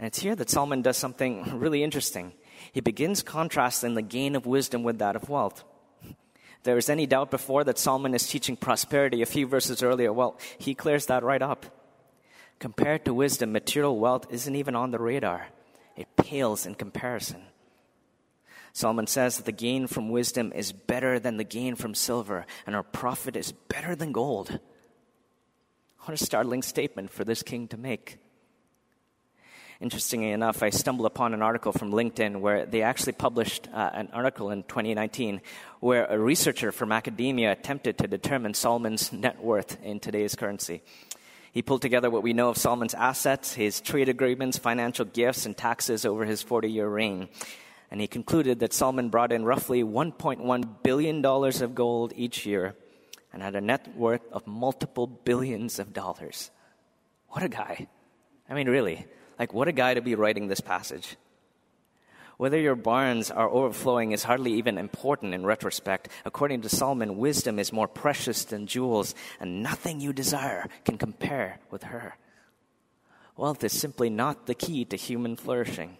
And 0.00 0.06
it's 0.06 0.20
here 0.20 0.34
that 0.34 0.48
Solomon 0.48 0.80
does 0.80 0.96
something 0.96 1.58
really 1.58 1.84
interesting. 1.84 2.32
He 2.72 2.80
begins 2.80 3.22
contrasting 3.22 3.92
the 3.92 4.00
gain 4.00 4.34
of 4.34 4.46
wisdom 4.46 4.82
with 4.82 4.98
that 5.00 5.14
of 5.14 5.28
wealth. 5.28 5.62
If 6.02 6.16
there 6.62 6.74
was 6.74 6.88
any 6.88 7.04
doubt 7.04 7.30
before 7.30 7.64
that 7.64 7.76
Solomon 7.76 8.14
is 8.14 8.26
teaching 8.26 8.56
prosperity 8.56 9.20
a 9.20 9.26
few 9.26 9.46
verses 9.46 9.82
earlier, 9.82 10.10
well, 10.10 10.38
he 10.56 10.74
clears 10.74 11.04
that 11.06 11.22
right 11.22 11.42
up. 11.42 11.66
Compared 12.58 13.04
to 13.04 13.12
wisdom, 13.12 13.52
material 13.52 13.98
wealth 13.98 14.26
isn't 14.30 14.56
even 14.56 14.74
on 14.74 14.90
the 14.90 14.98
radar. 14.98 15.48
It 15.96 16.16
pales 16.16 16.64
in 16.64 16.76
comparison. 16.76 17.42
Solomon 18.72 19.06
says 19.06 19.36
that 19.36 19.44
the 19.44 19.52
gain 19.52 19.86
from 19.86 20.08
wisdom 20.08 20.50
is 20.54 20.72
better 20.72 21.18
than 21.18 21.36
the 21.36 21.44
gain 21.44 21.74
from 21.74 21.94
silver, 21.94 22.46
and 22.66 22.74
our 22.74 22.84
profit 22.84 23.36
is 23.36 23.52
better 23.52 23.94
than 23.94 24.12
gold. 24.12 24.60
What 26.04 26.18
a 26.18 26.24
startling 26.24 26.62
statement 26.62 27.10
for 27.10 27.24
this 27.24 27.42
king 27.42 27.68
to 27.68 27.76
make. 27.76 28.16
Interestingly 29.80 30.30
enough, 30.30 30.62
I 30.62 30.70
stumbled 30.70 31.06
upon 31.06 31.32
an 31.32 31.40
article 31.40 31.72
from 31.72 31.90
LinkedIn 31.90 32.40
where 32.40 32.66
they 32.66 32.82
actually 32.82 33.14
published 33.14 33.68
uh, 33.72 33.90
an 33.94 34.08
article 34.12 34.50
in 34.50 34.62
2019 34.64 35.40
where 35.80 36.04
a 36.06 36.18
researcher 36.18 36.70
from 36.70 36.92
academia 36.92 37.52
attempted 37.52 37.96
to 37.98 38.06
determine 38.06 38.52
Solomon's 38.52 39.12
net 39.12 39.42
worth 39.42 39.82
in 39.82 39.98
today's 39.98 40.34
currency. 40.34 40.82
He 41.52 41.62
pulled 41.62 41.82
together 41.82 42.10
what 42.10 42.22
we 42.22 42.34
know 42.34 42.50
of 42.50 42.58
Solomon's 42.58 42.94
assets, 42.94 43.54
his 43.54 43.80
trade 43.80 44.08
agreements, 44.08 44.58
financial 44.58 45.06
gifts, 45.06 45.46
and 45.46 45.56
taxes 45.56 46.04
over 46.04 46.24
his 46.24 46.42
40 46.42 46.70
year 46.70 46.88
reign 46.88 47.28
and 47.90 48.00
he 48.00 48.06
concluded 48.06 48.60
that 48.60 48.72
Solomon 48.72 49.08
brought 49.08 49.32
in 49.32 49.44
roughly 49.44 49.82
$1.1 49.82 50.68
billion 50.82 51.24
of 51.24 51.74
gold 51.74 52.12
each 52.14 52.46
year, 52.46 52.76
and 53.32 53.42
had 53.42 53.56
a 53.56 53.60
net 53.60 53.96
worth 53.96 54.22
of 54.32 54.46
multiple 54.46 55.06
billions 55.06 55.78
of 55.78 55.92
dollars. 55.92 56.50
What 57.28 57.42
a 57.42 57.48
guy. 57.48 57.88
I 58.48 58.54
mean, 58.54 58.68
really, 58.68 59.06
like, 59.40 59.54
what 59.54 59.68
a 59.68 59.72
guy 59.72 59.94
to 59.94 60.02
be 60.02 60.14
writing 60.14 60.48
this 60.48 60.60
passage. 60.60 61.16
Whether 62.36 62.58
your 62.58 62.74
barns 62.74 63.30
are 63.30 63.48
overflowing 63.48 64.12
is 64.12 64.22
hardly 64.22 64.52
even 64.54 64.76
important 64.76 65.32
in 65.32 65.46
retrospect. 65.46 66.10
According 66.26 66.60
to 66.62 66.68
Solomon, 66.68 67.16
wisdom 67.16 67.58
is 67.58 67.72
more 67.72 67.88
precious 67.88 68.44
than 68.44 68.66
jewels, 68.66 69.14
and 69.40 69.62
nothing 69.62 70.00
you 70.00 70.12
desire 70.12 70.68
can 70.84 70.98
compare 70.98 71.58
with 71.70 71.84
her. 71.84 72.16
Wealth 73.34 73.64
is 73.64 73.72
simply 73.72 74.10
not 74.10 74.46
the 74.46 74.54
key 74.54 74.84
to 74.84 74.96
human 74.96 75.36
flourishing. 75.36 75.96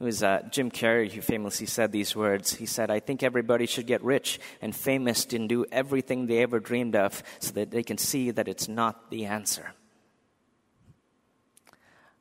It 0.00 0.04
was 0.04 0.22
uh, 0.22 0.42
Jim 0.50 0.70
Carrey 0.70 1.10
who 1.10 1.22
famously 1.22 1.66
said 1.66 1.92
these 1.92 2.14
words. 2.14 2.54
He 2.56 2.66
said, 2.66 2.90
I 2.90 3.00
think 3.00 3.22
everybody 3.22 3.64
should 3.64 3.86
get 3.86 4.04
rich 4.04 4.38
and 4.60 4.76
famous 4.76 5.24
and 5.32 5.48
do 5.48 5.64
everything 5.72 6.26
they 6.26 6.42
ever 6.42 6.60
dreamed 6.60 6.94
of 6.94 7.22
so 7.38 7.52
that 7.52 7.70
they 7.70 7.82
can 7.82 7.96
see 7.96 8.32
that 8.32 8.48
it's 8.48 8.68
not 8.68 9.10
the 9.10 9.24
answer. 9.24 9.72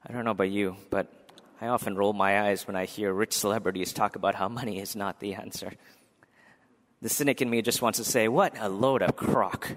I 0.05 0.11
don't 0.11 0.25
know 0.25 0.31
about 0.31 0.51
you, 0.51 0.75
but 0.89 1.07
I 1.61 1.67
often 1.67 1.95
roll 1.95 2.11
my 2.11 2.41
eyes 2.41 2.67
when 2.67 2.75
I 2.75 2.85
hear 2.85 3.13
rich 3.13 3.33
celebrities 3.33 3.93
talk 3.93 4.17
about 4.17 4.35
how 4.35 4.49
money 4.49 4.79
is 4.79 4.95
not 4.95 5.21
the 5.21 5.35
answer. 5.35 5.71
The 7.01 7.09
cynic 7.09 7.41
in 7.41 7.49
me 7.49 7.61
just 7.61 7.81
wants 7.81 7.99
to 7.99 8.03
say, 8.03 8.27
What 8.27 8.55
a 8.59 8.67
load 8.67 9.01
of 9.01 9.15
crock. 9.15 9.71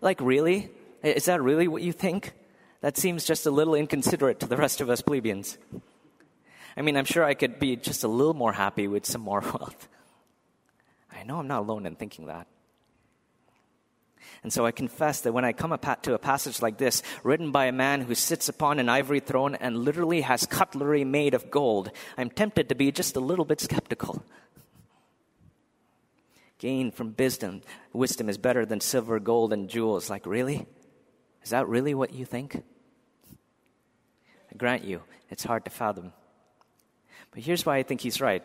Like, 0.00 0.20
really? 0.20 0.70
Is 1.02 1.26
that 1.26 1.42
really 1.42 1.68
what 1.68 1.82
you 1.82 1.92
think? 1.92 2.32
That 2.80 2.96
seems 2.96 3.24
just 3.24 3.46
a 3.46 3.50
little 3.50 3.74
inconsiderate 3.74 4.40
to 4.40 4.46
the 4.46 4.56
rest 4.56 4.80
of 4.80 4.88
us 4.88 5.02
plebeians. 5.02 5.58
I 6.76 6.82
mean, 6.82 6.96
I'm 6.96 7.04
sure 7.04 7.24
I 7.24 7.34
could 7.34 7.58
be 7.58 7.76
just 7.76 8.04
a 8.04 8.08
little 8.08 8.34
more 8.34 8.52
happy 8.52 8.88
with 8.88 9.06
some 9.06 9.20
more 9.20 9.40
wealth. 9.44 9.88
I 11.12 11.22
know 11.24 11.38
I'm 11.38 11.48
not 11.48 11.60
alone 11.60 11.86
in 11.86 11.96
thinking 11.96 12.26
that. 12.26 12.46
And 14.42 14.52
so 14.52 14.64
I 14.64 14.70
confess 14.70 15.22
that 15.22 15.32
when 15.32 15.44
I 15.44 15.52
come 15.52 15.76
to 16.02 16.14
a 16.14 16.18
passage 16.18 16.62
like 16.62 16.78
this, 16.78 17.02
written 17.24 17.50
by 17.50 17.66
a 17.66 17.72
man 17.72 18.02
who 18.02 18.14
sits 18.14 18.48
upon 18.48 18.78
an 18.78 18.88
ivory 18.88 19.20
throne 19.20 19.54
and 19.56 19.78
literally 19.78 20.20
has 20.20 20.46
cutlery 20.46 21.04
made 21.04 21.34
of 21.34 21.50
gold, 21.50 21.90
I'm 22.16 22.30
tempted 22.30 22.68
to 22.68 22.74
be 22.74 22.92
just 22.92 23.16
a 23.16 23.20
little 23.20 23.44
bit 23.44 23.60
skeptical. 23.60 24.24
Gain 26.58 26.90
from 26.90 27.14
wisdom, 27.18 27.62
wisdom 27.92 28.28
is 28.28 28.38
better 28.38 28.64
than 28.64 28.80
silver, 28.80 29.20
gold, 29.20 29.52
and 29.52 29.68
jewels. 29.68 30.08
Like, 30.08 30.26
really? 30.26 30.66
Is 31.42 31.50
that 31.50 31.68
really 31.68 31.94
what 31.94 32.14
you 32.14 32.24
think? 32.24 32.62
I 34.50 34.56
grant 34.56 34.84
you, 34.84 35.02
it's 35.28 35.44
hard 35.44 35.64
to 35.64 35.70
fathom. 35.70 36.12
But 37.30 37.42
here's 37.42 37.66
why 37.66 37.76
I 37.76 37.82
think 37.82 38.00
he's 38.00 38.20
right. 38.20 38.42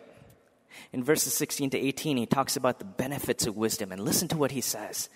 In 0.92 1.04
verses 1.04 1.34
16 1.34 1.72
to 1.72 1.78
18, 1.78 2.18
he 2.18 2.26
talks 2.26 2.56
about 2.56 2.80
the 2.80 2.86
benefits 2.86 3.46
of 3.46 3.56
wisdom, 3.56 3.92
and 3.92 4.04
listen 4.04 4.28
to 4.30 4.38
what 4.38 4.52
he 4.52 4.62
says. 4.62 5.10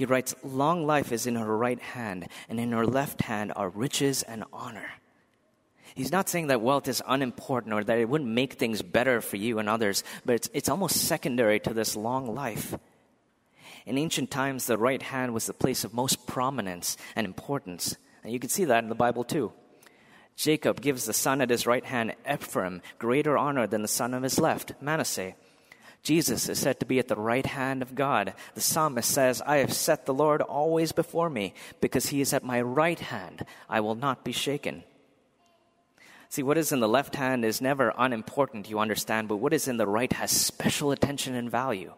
He 0.00 0.06
writes, 0.06 0.34
Long 0.42 0.86
life 0.86 1.12
is 1.12 1.26
in 1.26 1.36
her 1.36 1.58
right 1.58 1.78
hand, 1.78 2.26
and 2.48 2.58
in 2.58 2.72
her 2.72 2.86
left 2.86 3.20
hand 3.20 3.52
are 3.54 3.68
riches 3.68 4.22
and 4.22 4.44
honor. 4.50 4.92
He's 5.94 6.10
not 6.10 6.26
saying 6.26 6.46
that 6.46 6.62
wealth 6.62 6.88
is 6.88 7.02
unimportant 7.06 7.74
or 7.74 7.84
that 7.84 7.98
it 7.98 8.08
wouldn't 8.08 8.30
make 8.30 8.54
things 8.54 8.80
better 8.80 9.20
for 9.20 9.36
you 9.36 9.58
and 9.58 9.68
others, 9.68 10.02
but 10.24 10.36
it's, 10.36 10.48
it's 10.54 10.70
almost 10.70 10.96
secondary 10.96 11.60
to 11.60 11.74
this 11.74 11.96
long 11.96 12.34
life. 12.34 12.74
In 13.84 13.98
ancient 13.98 14.30
times, 14.30 14.64
the 14.64 14.78
right 14.78 15.02
hand 15.02 15.34
was 15.34 15.44
the 15.44 15.52
place 15.52 15.84
of 15.84 15.92
most 15.92 16.26
prominence 16.26 16.96
and 17.14 17.26
importance. 17.26 17.94
And 18.24 18.32
you 18.32 18.40
can 18.40 18.48
see 18.48 18.64
that 18.64 18.82
in 18.82 18.88
the 18.88 18.94
Bible 18.94 19.22
too. 19.22 19.52
Jacob 20.34 20.80
gives 20.80 21.04
the 21.04 21.12
son 21.12 21.42
at 21.42 21.50
his 21.50 21.66
right 21.66 21.84
hand, 21.84 22.14
Ephraim, 22.26 22.80
greater 22.98 23.36
honor 23.36 23.66
than 23.66 23.82
the 23.82 23.86
son 23.86 24.14
of 24.14 24.22
his 24.22 24.38
left, 24.38 24.72
Manasseh. 24.80 25.34
Jesus 26.02 26.48
is 26.48 26.58
said 26.58 26.80
to 26.80 26.86
be 26.86 26.98
at 26.98 27.08
the 27.08 27.16
right 27.16 27.44
hand 27.44 27.82
of 27.82 27.94
God. 27.94 28.32
The 28.54 28.60
psalmist 28.60 29.10
says, 29.10 29.42
I 29.44 29.58
have 29.58 29.72
set 29.72 30.06
the 30.06 30.14
Lord 30.14 30.40
always 30.40 30.92
before 30.92 31.28
me, 31.28 31.54
because 31.80 32.06
he 32.06 32.20
is 32.20 32.32
at 32.32 32.42
my 32.42 32.60
right 32.60 32.98
hand. 32.98 33.44
I 33.68 33.80
will 33.80 33.94
not 33.94 34.24
be 34.24 34.32
shaken. 34.32 34.82
See, 36.30 36.42
what 36.42 36.56
is 36.56 36.72
in 36.72 36.80
the 36.80 36.88
left 36.88 37.16
hand 37.16 37.44
is 37.44 37.60
never 37.60 37.92
unimportant, 37.98 38.70
you 38.70 38.78
understand, 38.78 39.28
but 39.28 39.36
what 39.36 39.52
is 39.52 39.68
in 39.68 39.76
the 39.76 39.86
right 39.86 40.12
has 40.12 40.30
special 40.30 40.90
attention 40.90 41.34
and 41.34 41.50
value. 41.50 41.92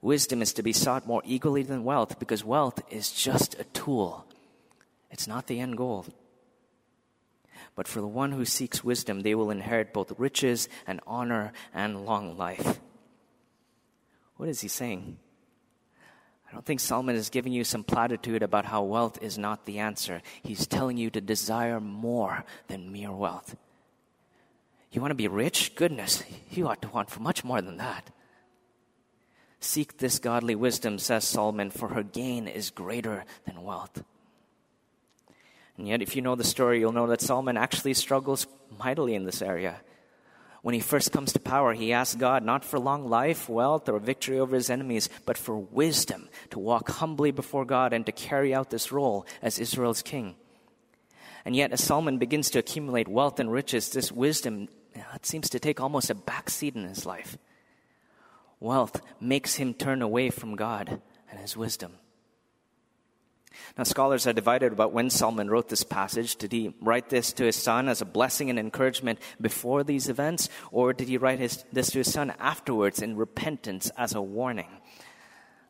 Wisdom 0.00 0.42
is 0.42 0.52
to 0.54 0.62
be 0.62 0.72
sought 0.72 1.06
more 1.06 1.22
eagerly 1.24 1.62
than 1.62 1.84
wealth, 1.84 2.18
because 2.18 2.42
wealth 2.42 2.80
is 2.90 3.12
just 3.12 3.54
a 3.60 3.64
tool, 3.64 4.26
it's 5.10 5.28
not 5.28 5.46
the 5.46 5.60
end 5.60 5.76
goal. 5.76 6.06
But 7.74 7.88
for 7.88 8.00
the 8.00 8.06
one 8.06 8.32
who 8.32 8.44
seeks 8.44 8.84
wisdom, 8.84 9.20
they 9.20 9.34
will 9.34 9.50
inherit 9.50 9.92
both 9.92 10.18
riches 10.18 10.68
and 10.86 11.00
honor 11.06 11.52
and 11.72 12.04
long 12.04 12.36
life. 12.36 12.80
What 14.36 14.48
is 14.48 14.60
he 14.60 14.68
saying? 14.68 15.18
I 16.48 16.52
don't 16.52 16.66
think 16.66 16.80
Solomon 16.80 17.16
is 17.16 17.30
giving 17.30 17.52
you 17.52 17.64
some 17.64 17.82
platitude 17.82 18.42
about 18.42 18.66
how 18.66 18.82
wealth 18.82 19.22
is 19.22 19.38
not 19.38 19.64
the 19.64 19.78
answer. 19.78 20.20
He's 20.42 20.66
telling 20.66 20.98
you 20.98 21.08
to 21.10 21.20
desire 21.20 21.80
more 21.80 22.44
than 22.68 22.92
mere 22.92 23.12
wealth. 23.12 23.56
You 24.90 25.00
want 25.00 25.12
to 25.12 25.16
be 25.16 25.28
rich? 25.28 25.74
Goodness, 25.74 26.22
you 26.50 26.68
ought 26.68 26.82
to 26.82 26.88
want 26.88 27.08
for 27.08 27.20
much 27.20 27.42
more 27.42 27.62
than 27.62 27.78
that. 27.78 28.10
Seek 29.60 29.96
this 29.96 30.18
godly 30.18 30.54
wisdom, 30.54 30.98
says 30.98 31.24
Solomon, 31.24 31.70
for 31.70 31.88
her 31.88 32.02
gain 32.02 32.46
is 32.46 32.68
greater 32.68 33.24
than 33.46 33.62
wealth. 33.62 34.02
And 35.78 35.88
yet, 35.88 36.02
if 36.02 36.14
you 36.14 36.22
know 36.22 36.34
the 36.34 36.44
story, 36.44 36.80
you'll 36.80 36.92
know 36.92 37.06
that 37.08 37.20
Solomon 37.20 37.56
actually 37.56 37.94
struggles 37.94 38.46
mightily 38.78 39.14
in 39.14 39.24
this 39.24 39.42
area. 39.42 39.80
When 40.62 40.74
he 40.74 40.80
first 40.80 41.10
comes 41.10 41.32
to 41.32 41.40
power, 41.40 41.72
he 41.72 41.92
asks 41.92 42.14
God 42.14 42.44
not 42.44 42.64
for 42.64 42.78
long 42.78 43.08
life, 43.08 43.48
wealth, 43.48 43.88
or 43.88 43.98
victory 43.98 44.38
over 44.38 44.54
his 44.54 44.70
enemies, 44.70 45.08
but 45.26 45.36
for 45.36 45.58
wisdom 45.58 46.28
to 46.50 46.60
walk 46.60 46.88
humbly 46.88 47.32
before 47.32 47.64
God 47.64 47.92
and 47.92 48.06
to 48.06 48.12
carry 48.12 48.54
out 48.54 48.70
this 48.70 48.92
role 48.92 49.26
as 49.40 49.58
Israel's 49.58 50.02
king. 50.02 50.36
And 51.44 51.56
yet, 51.56 51.72
as 51.72 51.82
Solomon 51.82 52.18
begins 52.18 52.50
to 52.50 52.60
accumulate 52.60 53.08
wealth 53.08 53.40
and 53.40 53.50
riches, 53.50 53.90
this 53.90 54.12
wisdom 54.12 54.68
it 54.94 55.26
seems 55.26 55.48
to 55.50 55.58
take 55.58 55.80
almost 55.80 56.10
a 56.10 56.14
backseat 56.14 56.76
in 56.76 56.84
his 56.84 57.06
life. 57.06 57.38
Wealth 58.60 59.00
makes 59.20 59.54
him 59.54 59.74
turn 59.74 60.02
away 60.02 60.30
from 60.30 60.54
God 60.54 61.00
and 61.30 61.40
his 61.40 61.56
wisdom. 61.56 61.94
Now, 63.76 63.84
scholars 63.84 64.26
are 64.26 64.32
divided 64.32 64.72
about 64.72 64.92
when 64.92 65.10
Solomon 65.10 65.50
wrote 65.50 65.68
this 65.68 65.84
passage. 65.84 66.36
Did 66.36 66.52
he 66.52 66.74
write 66.80 67.08
this 67.08 67.32
to 67.34 67.44
his 67.44 67.56
son 67.56 67.88
as 67.88 68.00
a 68.00 68.06
blessing 68.06 68.50
and 68.50 68.58
encouragement 68.58 69.18
before 69.40 69.84
these 69.84 70.08
events, 70.08 70.48
or 70.70 70.92
did 70.92 71.08
he 71.08 71.18
write 71.18 71.38
his, 71.38 71.64
this 71.72 71.90
to 71.90 71.98
his 71.98 72.12
son 72.12 72.32
afterwards 72.38 73.02
in 73.02 73.16
repentance 73.16 73.90
as 73.96 74.14
a 74.14 74.22
warning? 74.22 74.68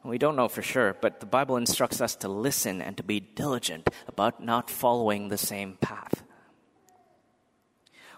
We 0.04 0.18
don't 0.18 0.34
know 0.34 0.48
for 0.48 0.62
sure, 0.62 0.96
but 1.00 1.20
the 1.20 1.26
Bible 1.26 1.56
instructs 1.56 2.00
us 2.00 2.16
to 2.16 2.28
listen 2.28 2.82
and 2.82 2.96
to 2.96 3.04
be 3.04 3.20
diligent 3.20 3.88
about 4.08 4.42
not 4.42 4.68
following 4.68 5.28
the 5.28 5.38
same 5.38 5.76
path. 5.80 6.24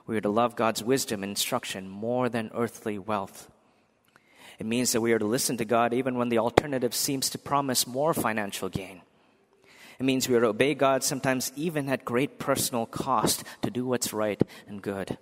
We 0.07 0.16
are 0.16 0.22
to 0.22 0.31
love 0.31 0.57
God's 0.57 0.83
wisdom 0.83 1.22
and 1.22 1.31
instruction 1.31 1.88
more 1.88 2.29
than 2.29 2.50
earthly 2.55 2.98
wealth. 2.98 3.50
It 4.59 4.66
means 4.66 4.92
that 4.92 5.00
we 5.00 5.12
are 5.12 5.18
to 5.18 5.27
listen 5.27 5.57
to 5.59 5.64
God 5.64 5.92
even 5.92 6.16
when 6.16 6.29
the 6.29 6.38
alternative 6.38 6.94
seems 6.94 7.29
to 7.31 7.38
promise 7.38 7.87
more 7.87 8.14
financial 8.14 8.68
gain. 8.68 9.03
It 9.98 10.04
means 10.04 10.28
we 10.28 10.35
are 10.35 10.40
to 10.40 10.48
obey 10.48 10.74
God 10.74 11.04
sometimes 11.04 11.52
even 11.57 11.88
at 11.88 12.04
great 12.04 12.38
personal 12.38 12.87
cost 12.87 13.44
to 13.62 13.70
do 13.70 13.87
what's 13.87 14.12
right 14.12 14.40
and 14.66 14.83
good. 14.83 15.18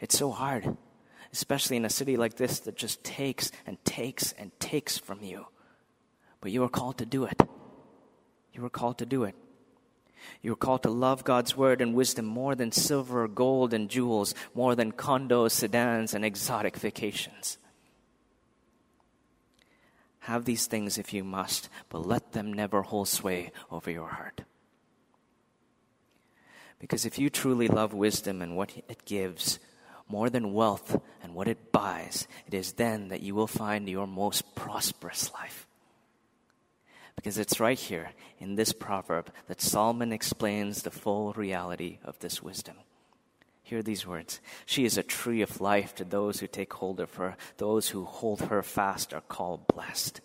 It's 0.00 0.16
so 0.18 0.30
hard, 0.30 0.76
especially 1.32 1.76
in 1.76 1.84
a 1.84 1.90
city 1.90 2.16
like 2.16 2.36
this 2.36 2.60
that 2.60 2.76
just 2.76 3.04
takes 3.04 3.50
and 3.66 3.82
takes 3.84 4.32
and 4.32 4.58
takes 4.60 4.96
from 4.96 5.22
you. 5.22 5.46
But 6.40 6.52
you 6.52 6.64
are 6.64 6.70
called 6.70 6.98
to 6.98 7.06
do 7.06 7.24
it. 7.24 7.40
You 8.54 8.64
are 8.64 8.70
called 8.70 8.98
to 8.98 9.06
do 9.06 9.24
it. 9.24 9.34
You 10.42 10.52
are 10.52 10.56
called 10.56 10.82
to 10.82 10.90
love 10.90 11.24
God's 11.24 11.56
word 11.56 11.80
and 11.80 11.94
wisdom 11.94 12.24
more 12.26 12.54
than 12.54 12.72
silver, 12.72 13.28
gold, 13.28 13.72
and 13.72 13.88
jewels, 13.88 14.34
more 14.54 14.74
than 14.74 14.92
condos, 14.92 15.52
sedans, 15.52 16.14
and 16.14 16.24
exotic 16.24 16.76
vacations. 16.76 17.58
Have 20.20 20.44
these 20.44 20.66
things 20.66 20.98
if 20.98 21.12
you 21.12 21.24
must, 21.24 21.68
but 21.88 22.06
let 22.06 22.32
them 22.32 22.52
never 22.52 22.82
hold 22.82 23.08
sway 23.08 23.52
over 23.70 23.90
your 23.90 24.08
heart. 24.08 24.42
Because 26.78 27.04
if 27.04 27.18
you 27.18 27.30
truly 27.30 27.68
love 27.68 27.92
wisdom 27.92 28.40
and 28.42 28.56
what 28.56 28.72
it 28.88 29.04
gives, 29.04 29.58
more 30.08 30.28
than 30.28 30.52
wealth 30.52 31.00
and 31.22 31.34
what 31.34 31.48
it 31.48 31.72
buys, 31.72 32.26
it 32.46 32.54
is 32.54 32.72
then 32.72 33.08
that 33.08 33.22
you 33.22 33.34
will 33.34 33.46
find 33.46 33.88
your 33.88 34.06
most 34.06 34.54
prosperous 34.54 35.32
life. 35.34 35.66
Because 37.16 37.38
it's 37.38 37.60
right 37.60 37.78
here 37.78 38.10
in 38.38 38.54
this 38.54 38.72
proverb 38.72 39.30
that 39.46 39.60
Solomon 39.60 40.12
explains 40.12 40.82
the 40.82 40.90
full 40.90 41.32
reality 41.34 41.98
of 42.02 42.18
this 42.20 42.42
wisdom. 42.42 42.76
Hear 43.70 43.84
these 43.84 44.04
words 44.04 44.40
She 44.66 44.84
is 44.84 44.98
a 44.98 45.02
tree 45.04 45.42
of 45.42 45.60
life 45.60 45.94
to 45.94 46.04
those 46.04 46.40
who 46.40 46.48
take 46.48 46.72
hold 46.72 46.98
of 46.98 47.14
her. 47.14 47.36
Those 47.58 47.90
who 47.90 48.04
hold 48.04 48.40
her 48.40 48.64
fast 48.64 49.14
are 49.14 49.20
called 49.20 49.68
blessed. 49.68 50.20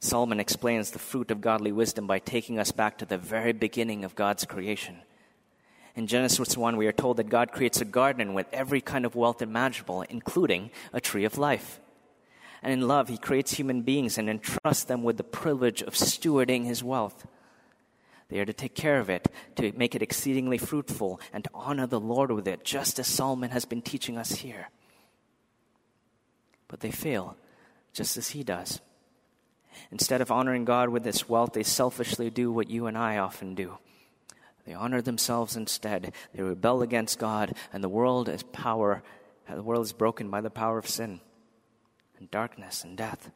Solomon 0.00 0.40
explains 0.40 0.90
the 0.90 0.98
fruit 0.98 1.30
of 1.30 1.40
godly 1.40 1.70
wisdom 1.70 2.08
by 2.08 2.18
taking 2.18 2.58
us 2.58 2.72
back 2.72 2.98
to 2.98 3.06
the 3.06 3.18
very 3.18 3.52
beginning 3.52 4.04
of 4.04 4.16
God's 4.16 4.44
creation. 4.44 4.96
In 5.94 6.08
Genesis 6.08 6.56
1, 6.56 6.76
we 6.76 6.88
are 6.88 6.92
told 6.92 7.18
that 7.18 7.28
God 7.28 7.52
creates 7.52 7.80
a 7.80 7.84
garden 7.84 8.34
with 8.34 8.48
every 8.52 8.80
kind 8.80 9.06
of 9.06 9.14
wealth 9.14 9.40
imaginable, 9.40 10.02
including 10.02 10.72
a 10.92 11.00
tree 11.00 11.24
of 11.24 11.38
life. 11.38 11.78
And 12.64 12.72
in 12.72 12.88
love, 12.88 13.06
he 13.08 13.16
creates 13.16 13.52
human 13.52 13.82
beings 13.82 14.18
and 14.18 14.28
entrusts 14.28 14.82
them 14.82 15.04
with 15.04 15.18
the 15.18 15.22
privilege 15.22 15.82
of 15.82 15.94
stewarding 15.94 16.64
his 16.64 16.82
wealth. 16.82 17.28
They 18.28 18.40
are 18.40 18.44
to 18.44 18.52
take 18.52 18.74
care 18.74 18.98
of 18.98 19.08
it, 19.08 19.26
to 19.56 19.72
make 19.72 19.94
it 19.94 20.02
exceedingly 20.02 20.58
fruitful, 20.58 21.20
and 21.32 21.44
to 21.44 21.50
honor 21.54 21.86
the 21.86 22.00
Lord 22.00 22.30
with 22.30 22.46
it, 22.46 22.64
just 22.64 22.98
as 22.98 23.06
Solomon 23.06 23.50
has 23.50 23.64
been 23.64 23.82
teaching 23.82 24.18
us 24.18 24.32
here. 24.32 24.68
But 26.68 26.80
they 26.80 26.90
fail, 26.90 27.36
just 27.94 28.16
as 28.16 28.30
he 28.30 28.42
does. 28.42 28.80
Instead 29.90 30.20
of 30.20 30.30
honoring 30.30 30.64
God 30.64 30.90
with 30.90 31.04
this 31.04 31.28
wealth, 31.28 31.54
they 31.54 31.62
selfishly 31.62 32.28
do 32.28 32.52
what 32.52 32.68
you 32.68 32.86
and 32.86 32.98
I 32.98 33.16
often 33.16 33.54
do. 33.54 33.78
They 34.66 34.74
honor 34.74 35.00
themselves 35.00 35.56
instead. 35.56 36.12
They 36.34 36.42
rebel 36.42 36.82
against 36.82 37.18
God, 37.18 37.54
and 37.72 37.82
the 37.82 37.88
world 37.88 38.28
is 38.28 38.42
power. 38.42 39.02
The 39.48 39.62
world 39.62 39.86
is 39.86 39.92
broken 39.94 40.28
by 40.28 40.42
the 40.42 40.50
power 40.50 40.76
of 40.76 40.86
sin 40.86 41.20
and 42.18 42.30
darkness 42.30 42.84
and 42.84 42.96
death. 42.96 43.30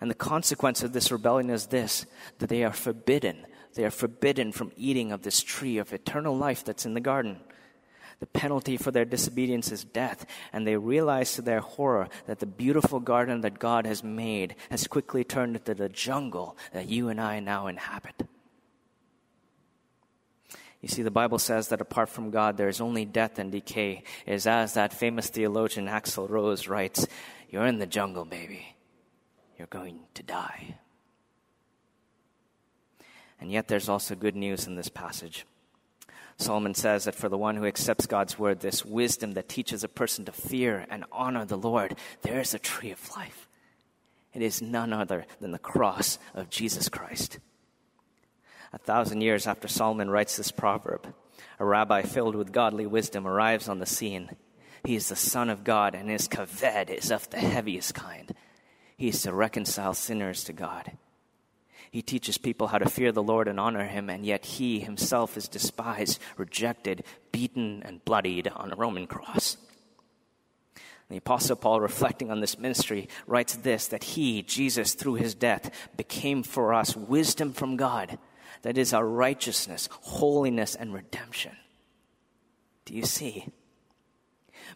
And 0.00 0.10
the 0.10 0.14
consequence 0.14 0.82
of 0.82 0.92
this 0.92 1.12
rebellion 1.12 1.50
is 1.50 1.66
this 1.66 2.06
that 2.38 2.48
they 2.48 2.64
are 2.64 2.72
forbidden. 2.72 3.46
They 3.74 3.84
are 3.84 3.90
forbidden 3.90 4.52
from 4.52 4.72
eating 4.76 5.12
of 5.12 5.22
this 5.22 5.42
tree 5.42 5.78
of 5.78 5.92
eternal 5.92 6.36
life 6.36 6.64
that's 6.64 6.86
in 6.86 6.94
the 6.94 7.00
garden. 7.00 7.40
The 8.20 8.26
penalty 8.26 8.76
for 8.76 8.92
their 8.92 9.04
disobedience 9.04 9.72
is 9.72 9.82
death, 9.82 10.26
and 10.52 10.64
they 10.64 10.76
realize 10.76 11.34
to 11.34 11.42
their 11.42 11.58
horror 11.58 12.08
that 12.26 12.38
the 12.38 12.46
beautiful 12.46 13.00
garden 13.00 13.40
that 13.40 13.58
God 13.58 13.84
has 13.84 14.04
made 14.04 14.54
has 14.70 14.86
quickly 14.86 15.24
turned 15.24 15.56
into 15.56 15.74
the 15.74 15.88
jungle 15.88 16.56
that 16.72 16.88
you 16.88 17.08
and 17.08 17.20
I 17.20 17.40
now 17.40 17.66
inhabit. 17.66 18.22
You 20.82 20.88
see, 20.88 21.02
the 21.02 21.10
Bible 21.10 21.38
says 21.38 21.68
that 21.68 21.80
apart 21.80 22.08
from 22.08 22.30
God, 22.30 22.56
there 22.56 22.68
is 22.68 22.80
only 22.80 23.04
death 23.04 23.38
and 23.38 23.50
decay. 23.50 24.02
It 24.26 24.34
is 24.34 24.46
as 24.46 24.74
that 24.74 24.92
famous 24.92 25.28
theologian 25.28 25.86
Axl 25.86 26.28
Rose 26.28 26.68
writes 26.68 27.06
You're 27.50 27.66
in 27.66 27.78
the 27.78 27.86
jungle, 27.86 28.24
baby. 28.24 28.71
You're 29.62 29.68
going 29.68 30.00
to 30.14 30.24
die. 30.24 30.74
And 33.40 33.52
yet, 33.52 33.68
there's 33.68 33.88
also 33.88 34.16
good 34.16 34.34
news 34.34 34.66
in 34.66 34.74
this 34.74 34.88
passage. 34.88 35.46
Solomon 36.36 36.74
says 36.74 37.04
that 37.04 37.14
for 37.14 37.28
the 37.28 37.38
one 37.38 37.54
who 37.54 37.64
accepts 37.64 38.06
God's 38.06 38.36
word, 38.36 38.58
this 38.58 38.84
wisdom 38.84 39.34
that 39.34 39.48
teaches 39.48 39.84
a 39.84 39.88
person 39.88 40.24
to 40.24 40.32
fear 40.32 40.84
and 40.90 41.04
honor 41.12 41.44
the 41.44 41.56
Lord, 41.56 41.94
there 42.22 42.40
is 42.40 42.54
a 42.54 42.58
tree 42.58 42.90
of 42.90 43.16
life. 43.16 43.46
It 44.34 44.42
is 44.42 44.60
none 44.60 44.92
other 44.92 45.26
than 45.40 45.52
the 45.52 45.60
cross 45.60 46.18
of 46.34 46.50
Jesus 46.50 46.88
Christ. 46.88 47.38
A 48.72 48.78
thousand 48.78 49.20
years 49.20 49.46
after 49.46 49.68
Solomon 49.68 50.10
writes 50.10 50.36
this 50.36 50.50
proverb, 50.50 51.14
a 51.60 51.64
rabbi 51.64 52.02
filled 52.02 52.34
with 52.34 52.50
godly 52.50 52.88
wisdom 52.88 53.28
arrives 53.28 53.68
on 53.68 53.78
the 53.78 53.86
scene. 53.86 54.28
He 54.84 54.96
is 54.96 55.08
the 55.08 55.14
Son 55.14 55.48
of 55.48 55.62
God, 55.62 55.94
and 55.94 56.10
his 56.10 56.26
kaved 56.26 56.90
is 56.90 57.12
of 57.12 57.30
the 57.30 57.38
heaviest 57.38 57.94
kind. 57.94 58.34
He 59.02 59.08
is 59.08 59.22
to 59.22 59.34
reconcile 59.34 59.94
sinners 59.94 60.44
to 60.44 60.52
God. 60.52 60.92
He 61.90 62.02
teaches 62.02 62.38
people 62.38 62.68
how 62.68 62.78
to 62.78 62.88
fear 62.88 63.10
the 63.10 63.20
Lord 63.20 63.48
and 63.48 63.58
honor 63.58 63.84
him, 63.84 64.08
and 64.08 64.24
yet 64.24 64.44
he 64.44 64.78
himself 64.78 65.36
is 65.36 65.48
despised, 65.48 66.20
rejected, 66.36 67.02
beaten, 67.32 67.82
and 67.84 68.04
bloodied 68.04 68.46
on 68.46 68.70
a 68.70 68.76
Roman 68.76 69.08
cross. 69.08 69.56
The 71.08 71.16
Apostle 71.16 71.56
Paul, 71.56 71.80
reflecting 71.80 72.30
on 72.30 72.38
this 72.38 72.60
ministry, 72.60 73.08
writes 73.26 73.56
this 73.56 73.88
that 73.88 74.04
he, 74.04 74.40
Jesus, 74.40 74.94
through 74.94 75.14
his 75.14 75.34
death, 75.34 75.72
became 75.96 76.44
for 76.44 76.72
us 76.72 76.96
wisdom 76.96 77.52
from 77.52 77.74
God 77.74 78.20
that 78.62 78.78
is 78.78 78.94
our 78.94 79.04
righteousness, 79.04 79.88
holiness, 79.90 80.76
and 80.76 80.94
redemption. 80.94 81.56
Do 82.84 82.94
you 82.94 83.04
see? 83.04 83.48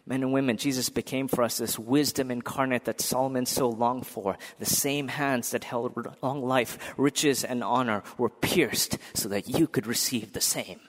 Men 0.07 0.23
and 0.23 0.31
women, 0.31 0.55
Jesus 0.55 0.87
became 0.87 1.27
for 1.27 1.43
us 1.43 1.57
this 1.57 1.77
wisdom 1.77 2.31
incarnate 2.31 2.85
that 2.85 3.01
Solomon 3.01 3.45
so 3.45 3.67
longed 3.67 4.07
for. 4.07 4.37
The 4.57 4.65
same 4.65 5.09
hands 5.09 5.51
that 5.51 5.65
held 5.65 5.93
long 6.23 6.41
life, 6.41 6.93
riches, 6.95 7.43
and 7.43 7.61
honor 7.61 8.03
were 8.17 8.29
pierced 8.29 8.97
so 9.13 9.27
that 9.27 9.49
you 9.49 9.67
could 9.67 9.85
receive 9.85 10.31
the 10.31 10.39
same. 10.39 10.79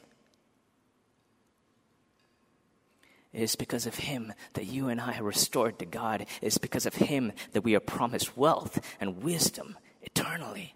It 3.33 3.43
is 3.43 3.57
because 3.57 3.87
of 3.87 3.97
him 3.97 4.33
that 4.53 4.67
you 4.67 4.89
and 4.89 5.01
I 5.01 5.19
are 5.19 5.25
restored 5.25 5.81
to 5.81 5.85
God. 5.85 6.21
It 6.23 6.29
is 6.41 6.59
because 6.59 6.87
of 6.87 6.95
him 6.95 7.33
that 7.53 7.65
we 7.65 7.75
are 7.75 7.81
promised 7.81 8.37
wealth 8.37 8.79
and 9.01 9.25
wisdom 9.25 9.77
eternally. 10.01 10.75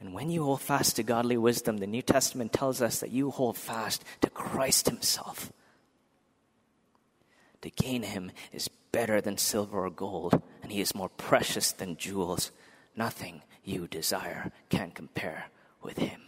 And 0.00 0.14
when 0.14 0.30
you 0.30 0.42
hold 0.42 0.62
fast 0.62 0.96
to 0.96 1.02
godly 1.02 1.36
wisdom, 1.36 1.76
the 1.76 1.86
New 1.86 2.02
Testament 2.02 2.54
tells 2.54 2.80
us 2.80 3.00
that 3.00 3.10
you 3.10 3.30
hold 3.30 3.58
fast 3.58 4.02
to 4.22 4.30
Christ 4.30 4.88
Himself. 4.88 5.52
To 7.62 7.70
gain 7.70 8.02
Him 8.02 8.30
is 8.52 8.68
better 8.92 9.20
than 9.20 9.38
silver 9.38 9.86
or 9.86 9.90
gold, 9.90 10.42
and 10.62 10.70
He 10.70 10.80
is 10.80 10.94
more 10.94 11.08
precious 11.08 11.72
than 11.72 11.96
jewels. 11.96 12.50
Nothing 12.94 13.42
you 13.64 13.86
desire 13.86 14.52
can 14.68 14.90
compare 14.90 15.46
with 15.82 15.96
Him. 15.98 16.20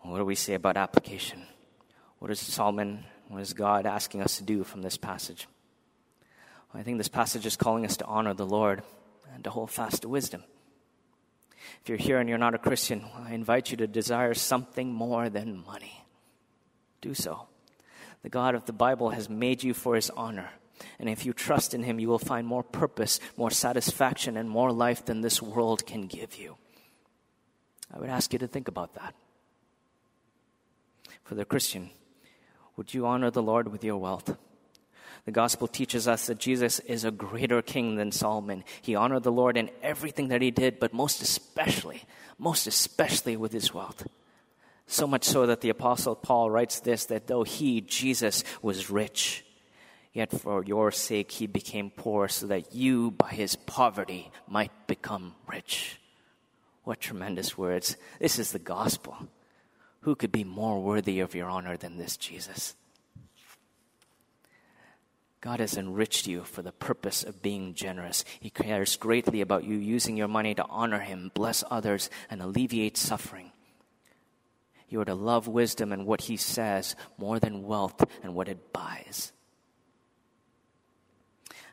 What 0.00 0.18
do 0.18 0.24
we 0.24 0.36
say 0.36 0.54
about 0.54 0.78
application? 0.78 1.42
What 2.18 2.30
is 2.30 2.40
Solomon, 2.40 3.04
what 3.28 3.42
is 3.42 3.52
God 3.52 3.84
asking 3.84 4.22
us 4.22 4.38
to 4.38 4.42
do 4.42 4.64
from 4.64 4.80
this 4.80 4.96
passage? 4.96 5.46
I 6.72 6.82
think 6.82 6.98
this 6.98 7.08
passage 7.08 7.44
is 7.44 7.56
calling 7.56 7.84
us 7.84 7.98
to 7.98 8.06
honor 8.06 8.32
the 8.32 8.46
Lord 8.46 8.82
and 9.34 9.44
to 9.44 9.50
hold 9.50 9.70
fast 9.70 10.02
to 10.02 10.08
wisdom. 10.08 10.44
If 11.82 11.88
you're 11.88 11.98
here 11.98 12.18
and 12.18 12.28
you're 12.28 12.38
not 12.38 12.54
a 12.54 12.58
Christian, 12.58 13.04
I 13.14 13.34
invite 13.34 13.70
you 13.70 13.76
to 13.78 13.86
desire 13.86 14.32
something 14.34 14.92
more 14.92 15.28
than 15.28 15.64
money. 15.66 15.97
Do 17.00 17.14
so. 17.14 17.48
The 18.22 18.28
God 18.28 18.54
of 18.54 18.64
the 18.64 18.72
Bible 18.72 19.10
has 19.10 19.28
made 19.28 19.62
you 19.62 19.74
for 19.74 19.94
his 19.94 20.10
honor. 20.10 20.50
And 20.98 21.08
if 21.08 21.24
you 21.24 21.32
trust 21.32 21.74
in 21.74 21.82
him, 21.82 21.98
you 21.98 22.08
will 22.08 22.18
find 22.18 22.46
more 22.46 22.62
purpose, 22.62 23.20
more 23.36 23.50
satisfaction, 23.50 24.36
and 24.36 24.48
more 24.48 24.72
life 24.72 25.04
than 25.04 25.20
this 25.20 25.42
world 25.42 25.86
can 25.86 26.06
give 26.06 26.36
you. 26.36 26.56
I 27.92 27.98
would 27.98 28.10
ask 28.10 28.32
you 28.32 28.38
to 28.40 28.46
think 28.46 28.68
about 28.68 28.94
that. 28.94 29.14
For 31.24 31.34
the 31.34 31.44
Christian, 31.44 31.90
would 32.76 32.94
you 32.94 33.06
honor 33.06 33.30
the 33.30 33.42
Lord 33.42 33.68
with 33.68 33.84
your 33.84 33.98
wealth? 33.98 34.36
The 35.24 35.32
gospel 35.32 35.68
teaches 35.68 36.08
us 36.08 36.26
that 36.26 36.38
Jesus 36.38 36.78
is 36.80 37.04
a 37.04 37.10
greater 37.10 37.60
king 37.60 37.96
than 37.96 38.12
Solomon. 38.12 38.64
He 38.80 38.94
honored 38.94 39.24
the 39.24 39.32
Lord 39.32 39.56
in 39.56 39.70
everything 39.82 40.28
that 40.28 40.42
he 40.42 40.50
did, 40.50 40.78
but 40.78 40.94
most 40.94 41.20
especially, 41.20 42.04
most 42.38 42.66
especially 42.66 43.36
with 43.36 43.52
his 43.52 43.74
wealth. 43.74 44.06
So 44.90 45.06
much 45.06 45.24
so 45.24 45.44
that 45.46 45.60
the 45.60 45.68
apostle 45.68 46.16
Paul 46.16 46.50
writes 46.50 46.80
this 46.80 47.04
that 47.06 47.26
though 47.26 47.42
he, 47.42 47.82
Jesus, 47.82 48.42
was 48.62 48.90
rich, 48.90 49.44
yet 50.14 50.32
for 50.32 50.64
your 50.64 50.90
sake 50.90 51.30
he 51.30 51.46
became 51.46 51.90
poor 51.90 52.26
so 52.26 52.46
that 52.46 52.74
you, 52.74 53.10
by 53.10 53.28
his 53.28 53.54
poverty, 53.54 54.30
might 54.48 54.72
become 54.86 55.34
rich. 55.46 56.00
What 56.84 57.00
tremendous 57.00 57.56
words. 57.58 57.98
This 58.18 58.38
is 58.38 58.50
the 58.50 58.58
gospel. 58.58 59.14
Who 60.00 60.16
could 60.16 60.32
be 60.32 60.42
more 60.42 60.80
worthy 60.80 61.20
of 61.20 61.34
your 61.34 61.50
honor 61.50 61.76
than 61.76 61.98
this 61.98 62.16
Jesus? 62.16 62.74
God 65.42 65.60
has 65.60 65.76
enriched 65.76 66.26
you 66.26 66.44
for 66.44 66.62
the 66.62 66.72
purpose 66.72 67.22
of 67.22 67.42
being 67.42 67.74
generous. 67.74 68.24
He 68.40 68.48
cares 68.48 68.96
greatly 68.96 69.42
about 69.42 69.64
you 69.64 69.76
using 69.76 70.16
your 70.16 70.28
money 70.28 70.54
to 70.54 70.64
honor 70.64 71.00
Him, 71.00 71.30
bless 71.34 71.62
others, 71.70 72.08
and 72.30 72.40
alleviate 72.40 72.96
suffering. 72.96 73.52
You 74.88 75.00
are 75.00 75.04
to 75.04 75.14
love 75.14 75.48
wisdom 75.48 75.92
and 75.92 76.06
what 76.06 76.22
He 76.22 76.36
says 76.36 76.96
more 77.18 77.38
than 77.38 77.64
wealth 77.64 78.04
and 78.22 78.34
what 78.34 78.48
it 78.48 78.72
buys. 78.72 79.32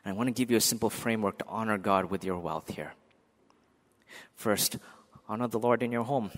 And 0.04 0.14
I 0.14 0.16
want 0.16 0.28
to 0.28 0.32
give 0.32 0.50
you 0.50 0.56
a 0.56 0.60
simple 0.60 0.90
framework 0.90 1.38
to 1.38 1.46
honor 1.48 1.78
God 1.78 2.10
with 2.10 2.24
your 2.24 2.38
wealth 2.38 2.74
here. 2.74 2.94
First, 4.34 4.78
honor 5.28 5.48
the 5.48 5.58
Lord 5.58 5.82
in 5.82 5.92
your 5.92 6.04
home. 6.04 6.30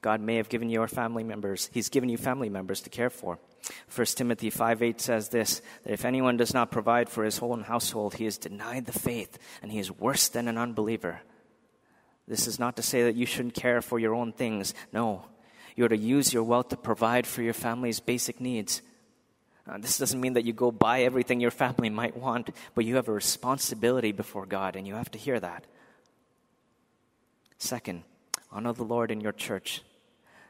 God 0.00 0.20
may 0.20 0.36
have 0.36 0.48
given 0.48 0.70
you 0.70 0.86
family 0.86 1.24
members, 1.24 1.70
He's 1.72 1.88
given 1.88 2.08
you 2.08 2.16
family 2.16 2.48
members 2.48 2.80
to 2.82 2.90
care 2.90 3.10
for. 3.10 3.38
1 3.94 4.06
Timothy 4.06 4.50
5 4.50 4.82
8 4.82 5.00
says 5.00 5.28
this 5.28 5.60
that 5.82 5.92
if 5.92 6.04
anyone 6.04 6.36
does 6.36 6.54
not 6.54 6.70
provide 6.70 7.08
for 7.08 7.24
his 7.24 7.40
own 7.40 7.62
household, 7.62 8.14
he 8.14 8.26
is 8.26 8.38
denied 8.38 8.86
the 8.86 8.98
faith 8.98 9.38
and 9.62 9.72
he 9.72 9.78
is 9.78 9.90
worse 9.90 10.28
than 10.28 10.48
an 10.48 10.58
unbeliever. 10.58 11.20
This 12.26 12.46
is 12.46 12.58
not 12.58 12.76
to 12.76 12.82
say 12.82 13.04
that 13.04 13.16
you 13.16 13.26
shouldn't 13.26 13.54
care 13.54 13.80
for 13.80 13.98
your 13.98 14.14
own 14.14 14.32
things. 14.32 14.74
No. 14.92 15.24
You're 15.78 15.86
to 15.86 15.96
use 15.96 16.32
your 16.32 16.42
wealth 16.42 16.70
to 16.70 16.76
provide 16.76 17.24
for 17.24 17.40
your 17.40 17.52
family's 17.52 18.00
basic 18.00 18.40
needs. 18.40 18.82
Uh, 19.64 19.78
this 19.78 19.96
doesn't 19.96 20.20
mean 20.20 20.32
that 20.32 20.44
you 20.44 20.52
go 20.52 20.72
buy 20.72 21.02
everything 21.02 21.38
your 21.38 21.52
family 21.52 21.88
might 21.88 22.16
want, 22.16 22.50
but 22.74 22.84
you 22.84 22.96
have 22.96 23.06
a 23.06 23.12
responsibility 23.12 24.10
before 24.10 24.44
God, 24.44 24.74
and 24.74 24.88
you 24.88 24.94
have 24.94 25.12
to 25.12 25.20
hear 25.20 25.38
that. 25.38 25.68
Second, 27.58 28.02
honor 28.50 28.72
the 28.72 28.82
Lord 28.82 29.12
in 29.12 29.20
your 29.20 29.30
church. 29.30 29.82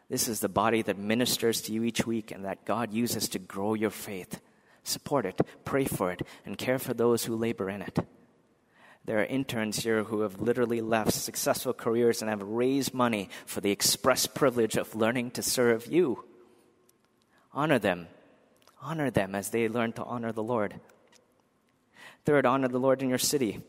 This 0.08 0.28
is 0.28 0.40
the 0.40 0.48
body 0.48 0.80
that 0.80 0.96
ministers 0.96 1.60
to 1.62 1.74
you 1.74 1.84
each 1.84 2.06
week 2.06 2.30
and 2.30 2.46
that 2.46 2.64
God 2.64 2.94
uses 2.94 3.28
to 3.28 3.38
grow 3.38 3.74
your 3.74 3.90
faith. 3.90 4.40
Support 4.82 5.26
it, 5.26 5.42
pray 5.66 5.84
for 5.84 6.10
it, 6.10 6.22
and 6.46 6.56
care 6.56 6.78
for 6.78 6.94
those 6.94 7.26
who 7.26 7.36
labor 7.36 7.68
in 7.68 7.82
it. 7.82 7.98
There 9.08 9.20
are 9.20 9.24
interns 9.24 9.78
here 9.84 10.04
who 10.04 10.20
have 10.20 10.38
literally 10.38 10.82
left 10.82 11.14
successful 11.14 11.72
careers 11.72 12.20
and 12.20 12.28
have 12.28 12.42
raised 12.42 12.92
money 12.92 13.30
for 13.46 13.62
the 13.62 13.70
express 13.70 14.26
privilege 14.26 14.76
of 14.76 14.94
learning 14.94 15.30
to 15.30 15.42
serve 15.42 15.86
you. 15.86 16.26
Honor 17.54 17.78
them. 17.78 18.08
Honor 18.82 19.10
them 19.10 19.34
as 19.34 19.48
they 19.48 19.66
learn 19.66 19.94
to 19.94 20.04
honor 20.04 20.30
the 20.30 20.42
Lord. 20.42 20.78
Third, 22.26 22.44
honor 22.44 22.68
the 22.68 22.78
Lord 22.78 23.00
in 23.00 23.08
your 23.08 23.16
city. 23.16 23.62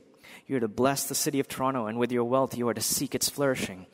You 0.46 0.58
are 0.58 0.60
to 0.60 0.68
bless 0.68 1.06
the 1.06 1.16
city 1.16 1.40
of 1.40 1.48
Toronto, 1.48 1.86
and 1.86 1.98
with 1.98 2.12
your 2.12 2.26
wealth, 2.26 2.58
you 2.58 2.68
are 2.68 2.74
to 2.74 2.82
seek 2.82 3.16
its 3.16 3.30
flourishing. 3.30 3.86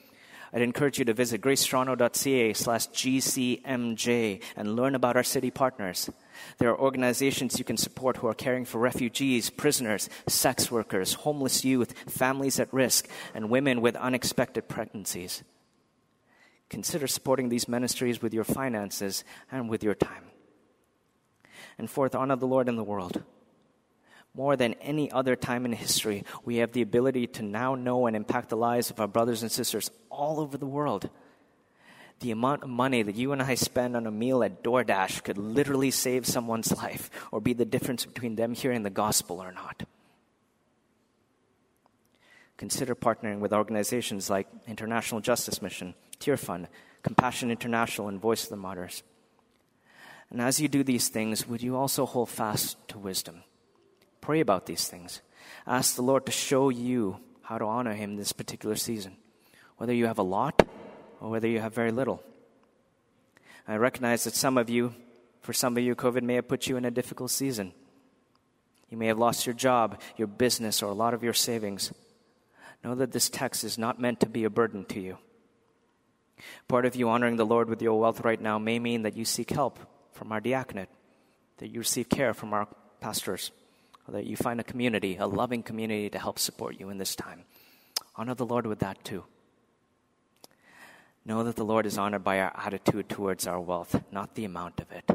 I'd 0.55 0.61
encourage 0.61 0.99
you 0.99 1.05
to 1.05 1.13
visit 1.13 1.41
gracetoronto.ca 1.41 2.53
slash 2.53 2.87
GCMJ 2.87 4.41
and 4.55 4.75
learn 4.77 4.95
about 4.95 5.17
our 5.17 5.23
city 5.23 5.51
partners. 5.51 6.09
There 6.59 6.69
are 6.69 6.79
organizations 6.79 7.59
you 7.59 7.65
can 7.65 7.75
support 7.75 8.17
who 8.17 8.27
are 8.27 8.33
caring 8.33 8.63
for 8.63 8.79
refugees, 8.79 9.49
prisoners, 9.49 10.09
sex 10.27 10.71
workers, 10.71 11.13
homeless 11.13 11.65
youth, 11.65 11.93
families 12.09 12.57
at 12.57 12.73
risk, 12.73 13.09
and 13.33 13.49
women 13.49 13.81
with 13.81 13.97
unexpected 13.97 14.69
pregnancies. 14.69 15.43
Consider 16.69 17.07
supporting 17.07 17.49
these 17.49 17.67
ministries 17.67 18.21
with 18.21 18.33
your 18.33 18.45
finances 18.45 19.25
and 19.51 19.69
with 19.69 19.83
your 19.83 19.93
time. 19.93 20.23
And 21.77 21.89
fourth, 21.89 22.15
honor 22.15 22.37
the 22.37 22.47
Lord 22.47 22.69
in 22.69 22.77
the 22.77 22.83
world. 22.83 23.23
More 24.35 24.57
than 24.57 24.73
any 24.75 25.09
other 25.11 25.37
time 25.37 25.65
in 25.65 25.71
history, 25.71 26.25
we 26.43 26.57
have 26.57 26.73
the 26.73 26.81
ability 26.81 27.27
to 27.27 27.41
now 27.41 27.75
know 27.75 28.05
and 28.05 28.15
impact 28.15 28.49
the 28.49 28.57
lives 28.57 28.89
of 28.89 28.99
our 28.99 29.07
brothers 29.07 29.43
and 29.43 29.51
sisters 29.51 29.89
all 30.09 30.41
over 30.41 30.57
the 30.57 30.65
world. 30.65 31.09
The 32.19 32.31
amount 32.31 32.63
of 32.63 32.69
money 32.69 33.01
that 33.01 33.15
you 33.15 33.31
and 33.31 33.41
I 33.41 33.55
spend 33.55 33.95
on 33.95 34.07
a 34.07 34.11
meal 34.11 34.43
at 34.43 34.61
DoorDash 34.61 35.23
could 35.23 35.37
literally 35.37 35.91
save 35.91 36.25
someone's 36.25 36.75
life 36.75 37.09
or 37.31 37.39
be 37.39 37.53
the 37.53 37.65
difference 37.65 38.05
between 38.05 38.35
them 38.35 38.53
hearing 38.53 38.83
the 38.83 38.89
gospel 38.89 39.41
or 39.41 39.53
not. 39.53 39.83
Consider 42.57 42.95
partnering 42.95 43.39
with 43.39 43.53
organizations 43.53 44.29
like 44.29 44.47
International 44.67 45.21
Justice 45.21 45.61
Mission, 45.61 45.93
Tear 46.19 46.37
Fund, 46.37 46.67
Compassion 47.03 47.51
International, 47.51 48.07
and 48.07 48.19
Voice 48.19 48.43
of 48.43 48.49
the 48.49 48.55
Martyrs. 48.57 49.03
And 50.29 50.41
as 50.41 50.59
you 50.59 50.67
do 50.67 50.83
these 50.83 51.09
things, 51.09 51.47
would 51.47 51.61
you 51.61 51.75
also 51.77 52.05
hold 52.05 52.29
fast 52.29 52.77
to 52.89 52.97
wisdom? 52.97 53.43
Pray 54.25 54.39
about 54.39 54.65
these 54.65 54.87
things. 54.87 55.21
Ask 55.67 55.95
the 55.95 56.01
Lord 56.01 56.25
to 56.25 56.31
show 56.31 56.69
you 56.69 57.19
how 57.43 57.59
to 57.59 57.65
honor 57.65 57.93
Him 57.93 58.15
this 58.15 58.31
particular 58.33 58.75
season, 58.75 59.17
whether 59.77 59.93
you 59.93 60.07
have 60.07 60.17
a 60.17 60.23
lot 60.23 60.67
or 61.21 61.29
whether 61.29 61.47
you 61.47 61.59
have 61.59 61.75
very 61.75 61.91
little. 61.91 62.23
I 63.67 63.75
recognize 63.75 64.23
that 64.23 64.33
some 64.33 64.57
of 64.57 64.67
you, 64.67 64.95
for 65.41 65.53
some 65.53 65.77
of 65.77 65.83
you, 65.83 65.93
COVID 65.93 66.23
may 66.23 66.33
have 66.33 66.47
put 66.47 66.65
you 66.65 66.75
in 66.75 66.85
a 66.85 66.89
difficult 66.89 67.29
season. 67.29 67.71
You 68.89 68.97
may 68.97 69.05
have 69.05 69.19
lost 69.19 69.45
your 69.45 69.53
job, 69.53 70.01
your 70.17 70.27
business, 70.27 70.81
or 70.81 70.89
a 70.89 70.95
lot 70.95 71.13
of 71.13 71.23
your 71.23 71.33
savings. 71.33 71.93
Know 72.83 72.95
that 72.95 73.11
this 73.11 73.29
text 73.29 73.63
is 73.63 73.77
not 73.77 74.01
meant 74.01 74.21
to 74.21 74.25
be 74.27 74.43
a 74.43 74.49
burden 74.49 74.85
to 74.85 74.99
you. 74.99 75.19
Part 76.67 76.87
of 76.87 76.95
you 76.95 77.09
honoring 77.09 77.35
the 77.35 77.45
Lord 77.45 77.69
with 77.69 77.79
your 77.79 77.99
wealth 77.99 78.21
right 78.21 78.41
now 78.41 78.57
may 78.57 78.79
mean 78.79 79.03
that 79.03 79.15
you 79.15 79.23
seek 79.23 79.51
help 79.51 79.77
from 80.13 80.31
our 80.31 80.41
diaconate, 80.41 80.89
that 81.57 81.69
you 81.69 81.77
receive 81.77 82.09
care 82.09 82.33
from 82.33 82.55
our 82.55 82.67
pastors, 82.99 83.51
or 83.51 83.64
that 84.11 84.25
you 84.25 84.35
find 84.35 84.59
a 84.59 84.63
community, 84.63 85.17
a 85.17 85.27
loving 85.27 85.63
community 85.63 86.09
to 86.09 86.19
help 86.19 86.39
support 86.39 86.79
you 86.79 86.89
in 86.89 86.97
this 86.97 87.15
time. 87.15 87.43
Honor 88.15 88.35
the 88.35 88.45
Lord 88.45 88.65
with 88.65 88.79
that 88.79 89.03
too. 89.03 89.25
Know 91.25 91.43
that 91.43 91.55
the 91.55 91.65
Lord 91.65 91.85
is 91.85 91.97
honored 91.97 92.23
by 92.23 92.39
our 92.39 92.53
attitude 92.55 93.09
towards 93.09 93.47
our 93.47 93.59
wealth, 93.59 94.03
not 94.11 94.35
the 94.35 94.45
amount 94.45 94.79
of 94.79 94.91
it. 94.91 95.09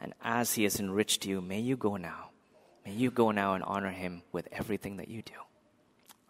And 0.00 0.14
as 0.22 0.54
He 0.54 0.62
has 0.62 0.78
enriched 0.78 1.26
you, 1.26 1.40
may 1.40 1.60
you 1.60 1.76
go 1.76 1.96
now. 1.96 2.30
May 2.86 2.92
you 2.92 3.10
go 3.10 3.32
now 3.32 3.54
and 3.54 3.64
honor 3.64 3.90
Him 3.90 4.22
with 4.30 4.48
everything 4.52 4.98
that 4.98 5.08
you 5.08 5.22
do. 5.22 5.32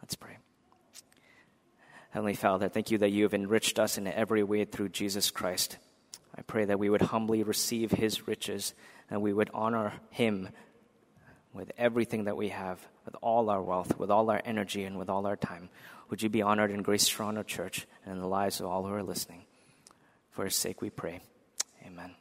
Let's 0.01 0.14
pray. 0.14 0.38
Heavenly 2.11 2.35
Father, 2.35 2.68
thank 2.68 2.90
you 2.90 2.99
that 2.99 3.11
you 3.11 3.25
have 3.25 3.35
enriched 3.35 3.79
us 3.79 3.99
in 3.99 4.07
every 4.07 4.42
way 4.42 4.64
through 4.64 4.90
Jesus 4.90 5.31
Christ. 5.31 5.79
I 6.37 6.42
pray 6.42 6.64
that 6.64 6.79
we 6.79 6.88
would 6.88 7.03
humbly 7.03 7.42
receive 7.42 7.90
his 7.90 8.27
riches 8.27 8.73
and 9.11 9.20
we 9.20 9.33
would 9.33 9.51
honor 9.53 9.94
him 10.11 10.49
with 11.55 11.71
everything 11.79 12.25
that 12.25 12.37
we 12.37 12.49
have, 12.49 12.87
with 13.07 13.17
all 13.23 13.49
our 13.49 13.62
wealth, 13.62 13.99
with 13.99 14.11
all 14.11 14.29
our 14.29 14.43
energy, 14.45 14.85
and 14.85 14.99
with 14.99 15.09
all 15.09 15.27
our 15.27 15.37
time. 15.37 15.71
Would 16.11 16.21
you 16.23 16.29
be 16.29 16.43
honored 16.43 16.71
in 16.71 16.83
Grace 16.83 17.09
Toronto 17.09 17.43
Church 17.43 17.87
and 18.05 18.17
in 18.17 18.21
the 18.21 18.29
lives 18.29 18.61
of 18.61 18.67
all 18.67 18.85
who 18.85 18.93
are 18.93 19.03
listening? 19.03 19.45
For 20.33 20.45
his 20.45 20.57
sake 20.57 20.83
we 20.83 20.90
pray. 20.90 21.21
Amen. 21.87 22.14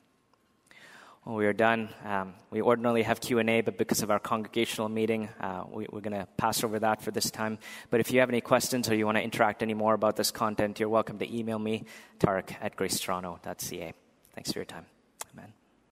When 1.24 1.36
we 1.38 1.46
are 1.46 1.54
done, 1.54 1.89
um, 2.04 2.34
we 2.52 2.62
ordinarily 2.62 3.04
have 3.04 3.22
Q&A, 3.22 3.62
but 3.62 3.78
because 3.78 4.02
of 4.02 4.12
our 4.12 4.19
congregational 4.19 4.89
meeting, 4.89 5.30
uh, 5.39 5.63
we, 5.72 5.86
are 5.86 6.02
going 6.02 6.12
to 6.12 6.28
pass 6.36 6.63
over 6.65 6.80
that 6.80 7.02
for 7.02 7.12
this 7.12 7.32
time. 7.32 7.60
But 7.89 8.02
if 8.02 8.12
you 8.12 8.19
have 8.19 8.30
any 8.30 8.41
questions 8.41 8.89
or 8.89 8.96
you 8.96 9.06
want 9.06 9.17
to 9.17 9.24
interact 9.24 9.63
any 9.63 9.74
more 9.74 9.93
about 9.93 10.17
this 10.17 10.32
content, 10.32 10.82
you're 10.82 10.89
welcome 10.89 11.19
to 11.19 11.36
email 11.36 11.60
me, 11.60 11.86
tarek 12.19 12.56
at 12.62 12.76
gracetoronto.ca. 12.76 13.93
Thanks 14.36 14.52
for 14.52 14.60
your 14.60 14.65
time. 14.65 14.86
Amen. 15.34 15.54